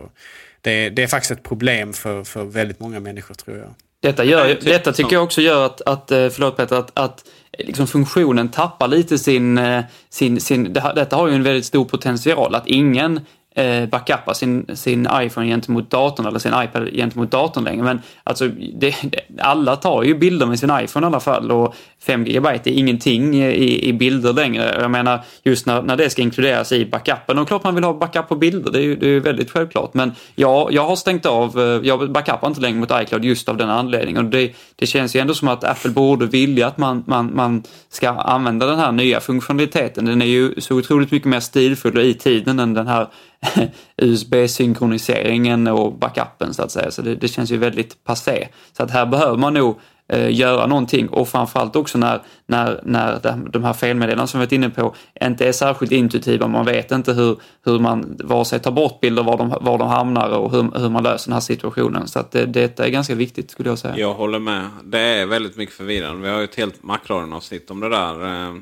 [0.69, 3.69] Det, det är faktiskt ett problem för, för väldigt många människor tror jag.
[4.01, 7.25] Detta, gör, detta tycker jag också gör att, att eh, förlåt Peter, att, att
[7.59, 12.55] liksom funktionen tappar lite sin, eh, sin, sin detta har ju en väldigt stor potential,
[12.55, 13.21] att ingen
[13.55, 17.83] eh, backuppa sin, sin iPhone gentemot datorn eller sin iPad gentemot datorn längre.
[17.83, 18.95] Men alltså, det,
[19.39, 23.34] alla tar ju bilder med sin iPhone i alla fall och 5 GB är ingenting
[23.42, 24.78] i, i bilder längre.
[24.80, 27.38] Jag menar just när, när det ska inkluderas i backupen.
[27.38, 29.94] Och klart man vill ha backup på bilder, det är ju det är väldigt självklart.
[29.94, 33.57] Men jag, jag har stängt av, eh, jag backupar inte längre mot iCloud just av
[33.57, 34.24] den anledningen.
[34.24, 37.62] Och det, det känns ju ändå som att Apple borde vilja att man, man, man
[37.88, 40.05] ska använda den här nya funktionaliteten.
[40.05, 43.09] Den är ju så otroligt mycket mer stilfull i tiden än den här
[43.96, 46.90] USB-synkroniseringen och backupen så att säga.
[46.90, 48.49] Så det, det, känns ju väldigt passé.
[48.76, 49.78] Så att här behöver man nog
[50.09, 54.53] eh, göra någonting och framförallt också när, när, när de här felmeddelandena som vi varit
[54.53, 56.47] inne på inte är särskilt intuitiva.
[56.49, 59.89] Man vet inte hur, hur man vare sig tar bort bilder, var de, var de
[59.89, 62.09] hamnar och hur, hur man löser den här situationen.
[62.09, 63.99] Så att det, detta är ganska viktigt skulle jag säga.
[63.99, 64.69] Jag håller med.
[64.85, 66.23] Det är väldigt mycket förvirrande.
[66.23, 68.25] Vi har ju ett helt Macradion-avsnitt om det där.
[68.25, 68.55] Eh,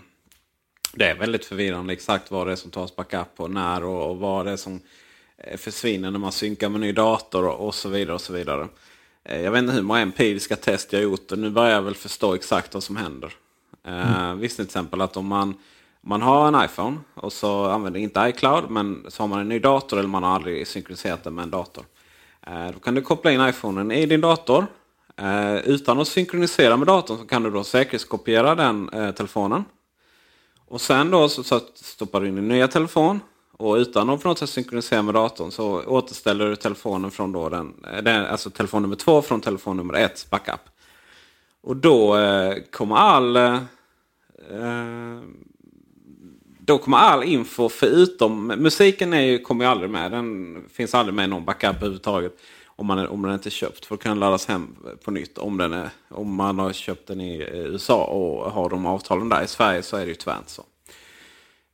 [0.95, 4.17] det är väldigt förvirrande exakt vad det är som tas backup och när och, och
[4.17, 4.81] vad det är som
[5.39, 8.15] eh, försvinner när man synkar med ny dator och, och så vidare.
[8.15, 8.69] och så vidare.
[9.29, 11.95] Eh, jag vet inte hur många empiriska test jag gjort och nu börjar jag väl
[11.95, 13.33] förstå exakt vad som händer.
[13.85, 14.39] Eh, mm.
[14.39, 15.55] Visste till exempel att om man,
[16.01, 19.59] man har en iPhone och så använder inte iCloud men så har man en ny
[19.59, 21.85] dator eller man har aldrig synkroniserat den med en dator.
[22.73, 24.67] Då kan du koppla in iPhonen i din dator.
[25.65, 29.65] Utan att synkronisera med datorn så kan du då säkerhetskopiera den telefonen.
[30.69, 33.21] Och sen då så stoppar du in din nya telefon.
[33.59, 37.49] Och utan att på något sätt synkronisera med datorn så återställer du telefonen från då
[37.49, 40.61] den, den alltså telefon nummer två från telefon nummer ett backup.
[41.61, 43.59] Och då eh, kommer all eh,
[46.67, 50.11] då kommer all info förutom musiken är ju, kommer ju aldrig med.
[50.11, 52.33] Den finns aldrig med i någon backup överhuvudtaget.
[52.67, 53.87] Om, man, om den inte är köpt.
[53.87, 55.39] För att kunna laddas hem på nytt.
[55.39, 59.29] Om, den är, om man har köpt den i eh, USA och har de avtalen
[59.29, 59.43] där.
[59.43, 60.63] I Sverige så är det ju tyvärr inte så.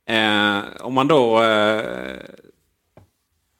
[0.05, 1.43] Eh, om man då...
[1.43, 2.19] Eh,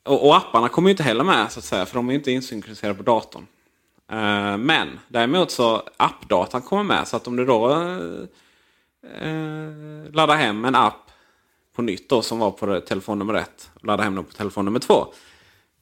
[0.05, 1.85] och, och, apparna kommer ju inte heller med så att säga.
[1.85, 3.47] För de är ju inte insynkroniserade på datorn.
[4.11, 7.07] Eh, men däremot så appdatan kommer med.
[7.07, 7.71] Så att om du då
[9.21, 11.11] eh, laddar hem en app
[11.75, 13.71] på nytt då som var på telefon nummer ett.
[13.81, 15.07] Laddar hem den på telefon nummer två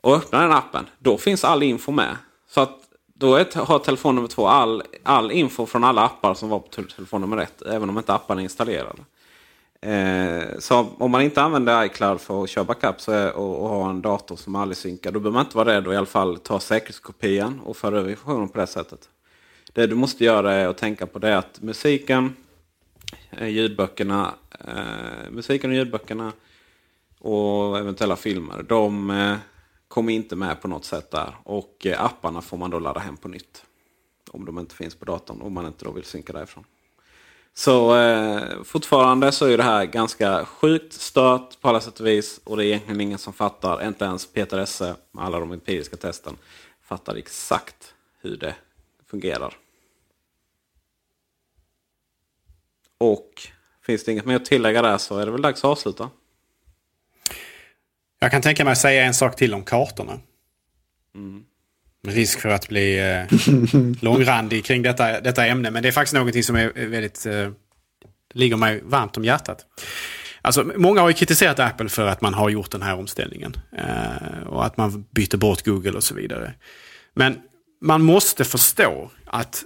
[0.02, 2.18] och öppnar den appen, då finns all info med.
[2.48, 2.78] Så att
[3.14, 7.22] då har telefon nummer två all, all info från alla appar som var på telefon
[7.22, 7.62] nummer ett.
[7.62, 9.04] Även om inte apparna är installerade.
[9.82, 13.70] Eh, så om man inte använder iCloud för att köra backup så är, och, och
[13.70, 15.12] har en dator som aldrig synkar.
[15.12, 18.10] Då behöver man inte vara rädd och i alla fall ta säkerhetskopian och föra över
[18.10, 19.10] informationen på det sättet.
[19.74, 22.36] Det du måste göra är att tänka på det att musiken,
[23.30, 26.32] eh, ljudböckerna, eh, musiken och ljudböckerna
[27.20, 28.64] och eventuella filmer.
[28.64, 29.38] De eh,
[29.88, 31.36] kommer inte med på något sätt där.
[31.44, 33.66] Och eh, apparna får man då ladda hem på nytt.
[34.32, 35.42] Om de inte finns på datorn.
[35.42, 36.64] Om man inte då vill synka därifrån.
[37.54, 42.40] Så eh, fortfarande så är det här ganska sjukt stört på alla sätt och vis.
[42.44, 45.98] Och det är egentligen ingen som fattar, inte ens Peter Esse med alla de empiriska
[45.98, 46.38] testen,
[46.84, 48.56] fattar exakt hur det
[49.08, 49.54] fungerar.
[52.98, 53.48] Och
[53.86, 56.10] finns det inget mer att tillägga där så är det väl dags att avsluta.
[58.20, 60.20] Jag kan tänka mig att säga en sak till om kartorna.
[61.16, 61.46] Mm.
[62.08, 63.38] Risk för att bli eh,
[64.02, 65.72] långrandig kring detta, detta ämne.
[65.72, 67.50] Men det är faktiskt någonting som är väldigt, eh,
[68.34, 69.66] ligger mig varmt om hjärtat.
[70.42, 73.56] Alltså, många har ju kritiserat Apple för att man har gjort den här omställningen.
[73.78, 76.54] Eh, och att man byter bort Google och så vidare.
[77.14, 77.40] Men
[77.82, 79.64] man måste förstå att,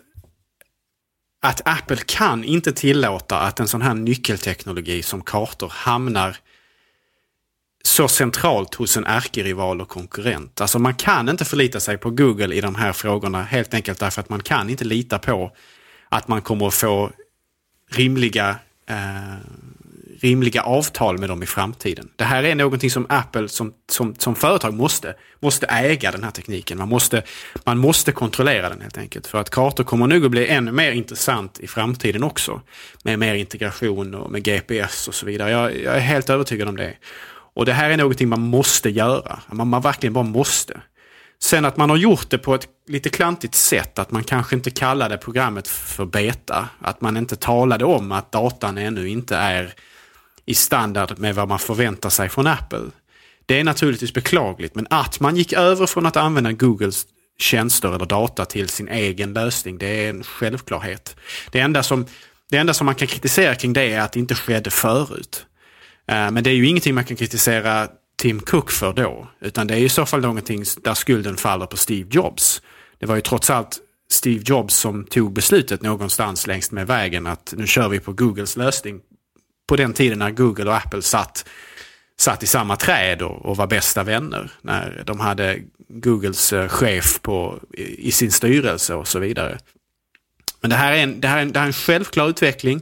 [1.41, 6.37] att Apple kan inte tillåta att en sån här nyckelteknologi som kartor hamnar
[7.85, 10.61] så centralt hos en ärkerival och konkurrent.
[10.61, 14.21] Alltså man kan inte förlita sig på Google i de här frågorna helt enkelt därför
[14.21, 15.51] att man kan inte lita på
[16.09, 17.11] att man kommer att få
[17.91, 18.55] rimliga,
[18.89, 18.95] eh,
[20.19, 22.09] rimliga avtal med dem i framtiden.
[22.15, 26.31] Det här är någonting som Apple som, som, som företag måste, måste äga den här
[26.31, 26.77] tekniken.
[26.77, 27.23] Man måste,
[27.63, 29.27] man måste kontrollera den helt enkelt.
[29.27, 32.61] För att kartor kommer nog att bli ännu mer intressant i framtiden också.
[33.03, 35.51] Med mer integration och med GPS och så vidare.
[35.51, 36.93] Jag, jag är helt övertygad om det.
[37.55, 39.39] Och det här är någonting man måste göra.
[39.51, 40.81] Man, man verkligen bara måste.
[41.39, 44.71] Sen att man har gjort det på ett lite klantigt sätt, att man kanske inte
[44.71, 46.69] kallade programmet för beta.
[46.79, 49.73] Att man inte talade om att datan ännu inte är
[50.45, 52.85] i standard med vad man förväntar sig från Apple.
[53.45, 57.05] Det är naturligtvis beklagligt, men att man gick över från att använda Googles
[57.37, 61.15] tjänster eller data till sin egen lösning, det är en självklarhet.
[61.51, 62.05] Det enda som,
[62.49, 65.45] det enda som man kan kritisera kring det är att det inte skedde förut.
[66.07, 67.87] Eh, men det är ju ingenting man kan kritisera
[68.17, 71.77] Tim Cook för då, utan det är i så fall någonting där skulden faller på
[71.77, 72.61] Steve Jobs.
[72.99, 73.79] Det var ju trots allt
[74.11, 78.57] Steve Jobs som tog beslutet någonstans längs med vägen att nu kör vi på Googles
[78.57, 79.01] lösning.
[79.67, 81.45] På den tiden när Google och Apple satt,
[82.19, 84.51] satt i samma träd och, och var bästa vänner.
[84.61, 89.57] När de hade Googles eh, chef på, i, i sin styrelse och så vidare.
[90.61, 92.81] Men det här är en, det här är en, det här är en självklar utveckling.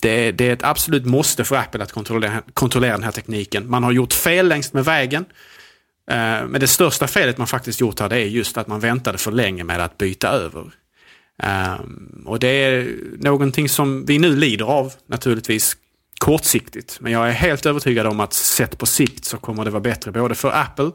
[0.00, 3.70] Det, det, är ett absolut måste för Apple att kontrollera, kontrollera den här tekniken.
[3.70, 5.24] Man har gjort fel längst med vägen.
[6.10, 9.18] Eh, men det största felet man faktiskt gjort här det är just att man väntade
[9.18, 10.64] för länge med att byta över.
[11.42, 11.74] Eh,
[12.26, 15.76] och det är någonting som vi nu lider av naturligtvis
[16.18, 16.98] kortsiktigt.
[17.00, 20.12] Men jag är helt övertygad om att sett på sikt så kommer det vara bättre
[20.12, 20.90] både för Apple,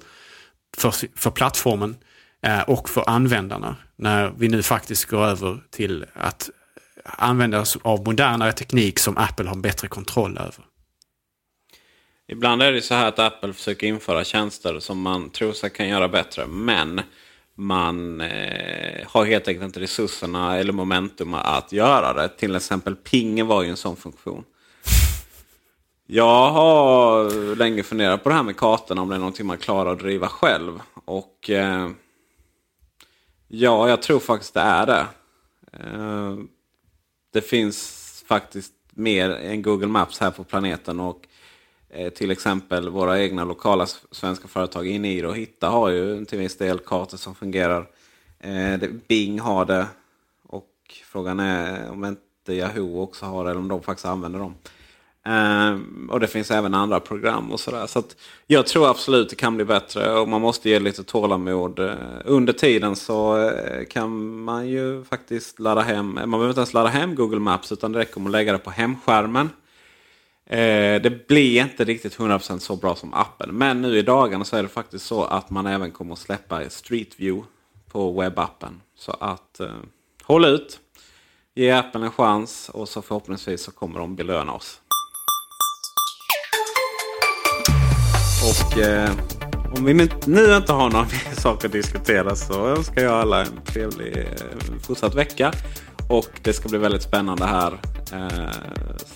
[0.77, 1.95] för, för plattformen
[2.45, 3.75] eh, och för användarna.
[3.95, 6.49] När vi nu faktiskt går över till att
[7.05, 10.65] använda oss av modernare teknik som Apple har bättre kontroll över.
[12.27, 15.87] Ibland är det så här att Apple försöker införa tjänster som man tror sig kan
[15.87, 16.47] göra bättre.
[16.47, 17.01] Men
[17.55, 22.29] man eh, har helt enkelt inte resurserna eller momentum att göra det.
[22.29, 24.43] Till exempel ping var ju en sån funktion.
[26.07, 29.91] Jag har länge funderat på det här med kartorna om det är någonting man klarar
[29.91, 30.81] att driva själv.
[31.05, 31.89] Och eh,
[33.47, 35.05] ja, jag tror faktiskt det är det.
[35.73, 36.35] Eh,
[37.35, 40.99] det finns faktiskt mer än Google Maps här på planeten.
[40.99, 41.27] och
[41.89, 46.57] eh, till exempel våra egna lokala svenska företag Iniro och Hitta har ju till viss
[46.57, 47.87] del kartor som fungerar.
[48.39, 49.87] Eh, Bing har det.
[50.43, 50.71] Och
[51.05, 54.55] frågan är om inte Yahoo också har det eller om de faktiskt använder dem.
[55.29, 57.87] Um, och det finns även andra program och sådär.
[57.87, 58.03] Så
[58.47, 61.79] jag tror absolut det kan bli bättre och man måste ge lite tålamod.
[61.79, 61.93] Eh,
[62.25, 66.73] under tiden så eh, kan man ju faktiskt ladda hem, eh, man behöver inte ens
[66.73, 69.49] ladda hem Google Maps utan det räcker med att lägga det på hemskärmen.
[70.51, 73.57] Uh, det blir inte riktigt 100% så bra som appen.
[73.57, 76.69] Men nu i dagarna så är det faktiskt så att man även kommer att släppa
[76.69, 77.47] Street View
[77.91, 78.81] på webbappen.
[78.97, 79.69] Så att uh,
[80.23, 80.79] håll ut.
[81.55, 84.81] Ge appen en chans och så förhoppningsvis så kommer de belöna oss.
[88.45, 89.11] Och eh,
[89.77, 89.93] om vi
[90.25, 94.79] nu inte har några mer saker att diskutera så önskar jag alla en trevlig eh,
[94.81, 95.53] fortsatt vecka.
[96.09, 97.79] Och det ska bli väldigt spännande här
[98.13, 98.51] eh,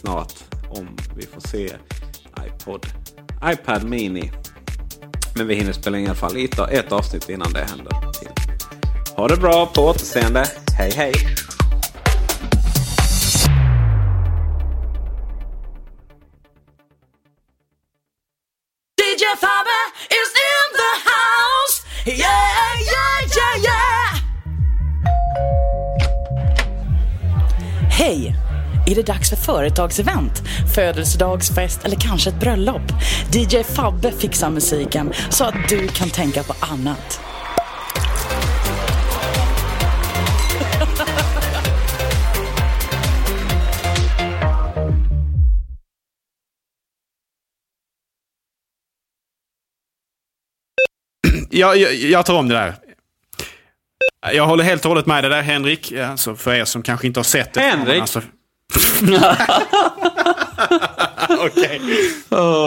[0.01, 0.33] snart
[0.69, 1.71] om vi får se
[2.47, 2.85] iPod,
[3.45, 4.31] iPad Mini.
[5.35, 7.93] Men vi hinner spela in i alla fall ett, ett avsnitt innan det händer.
[9.15, 10.45] Ha det bra, på återseende.
[10.77, 11.13] Hej hej!
[28.09, 28.35] Dig.
[28.87, 30.41] Är det dags för företagsevent,
[30.75, 32.81] födelsedagsfest eller kanske ett bröllop?
[33.33, 37.21] DJ Fabbe fixar musiken så att du kan tänka på annat.
[51.51, 52.88] Jag, jag, jag tar om det där.
[54.21, 55.91] Jag håller helt och hållet med det där Henrik.
[55.91, 57.61] Alltså för er som kanske inte har sett det.
[57.61, 58.01] Henrik?
[58.01, 58.21] Alltså...
[61.29, 61.81] Okej.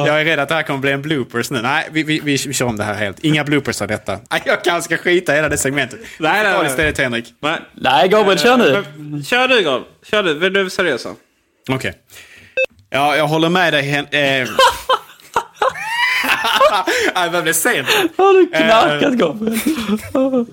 [0.07, 1.63] Jag är rädd att det här kommer bli en bloopers nu.
[1.63, 3.21] Nej, vi, vi, vi, vi kör om det här helt.
[3.21, 4.19] Inga bloopers av detta.
[4.45, 6.01] Jag kanske ska skita i hela det segmentet.
[6.19, 6.67] Nej, nej, nej.
[6.67, 7.35] istället Henrik.
[7.41, 8.85] Nej, Nej, Gabriel, kör nu.
[8.97, 9.85] Men, kör du Gabriel.
[10.03, 10.35] Kör du.
[10.35, 11.15] Vill du seriösa?
[11.71, 11.95] Okej.
[12.91, 14.07] Ja, jag håller med dig Hen...
[14.11, 14.49] Eh...
[17.15, 17.89] Nej, vad blev sent?
[18.17, 20.47] Har du knarkat, Gabriel?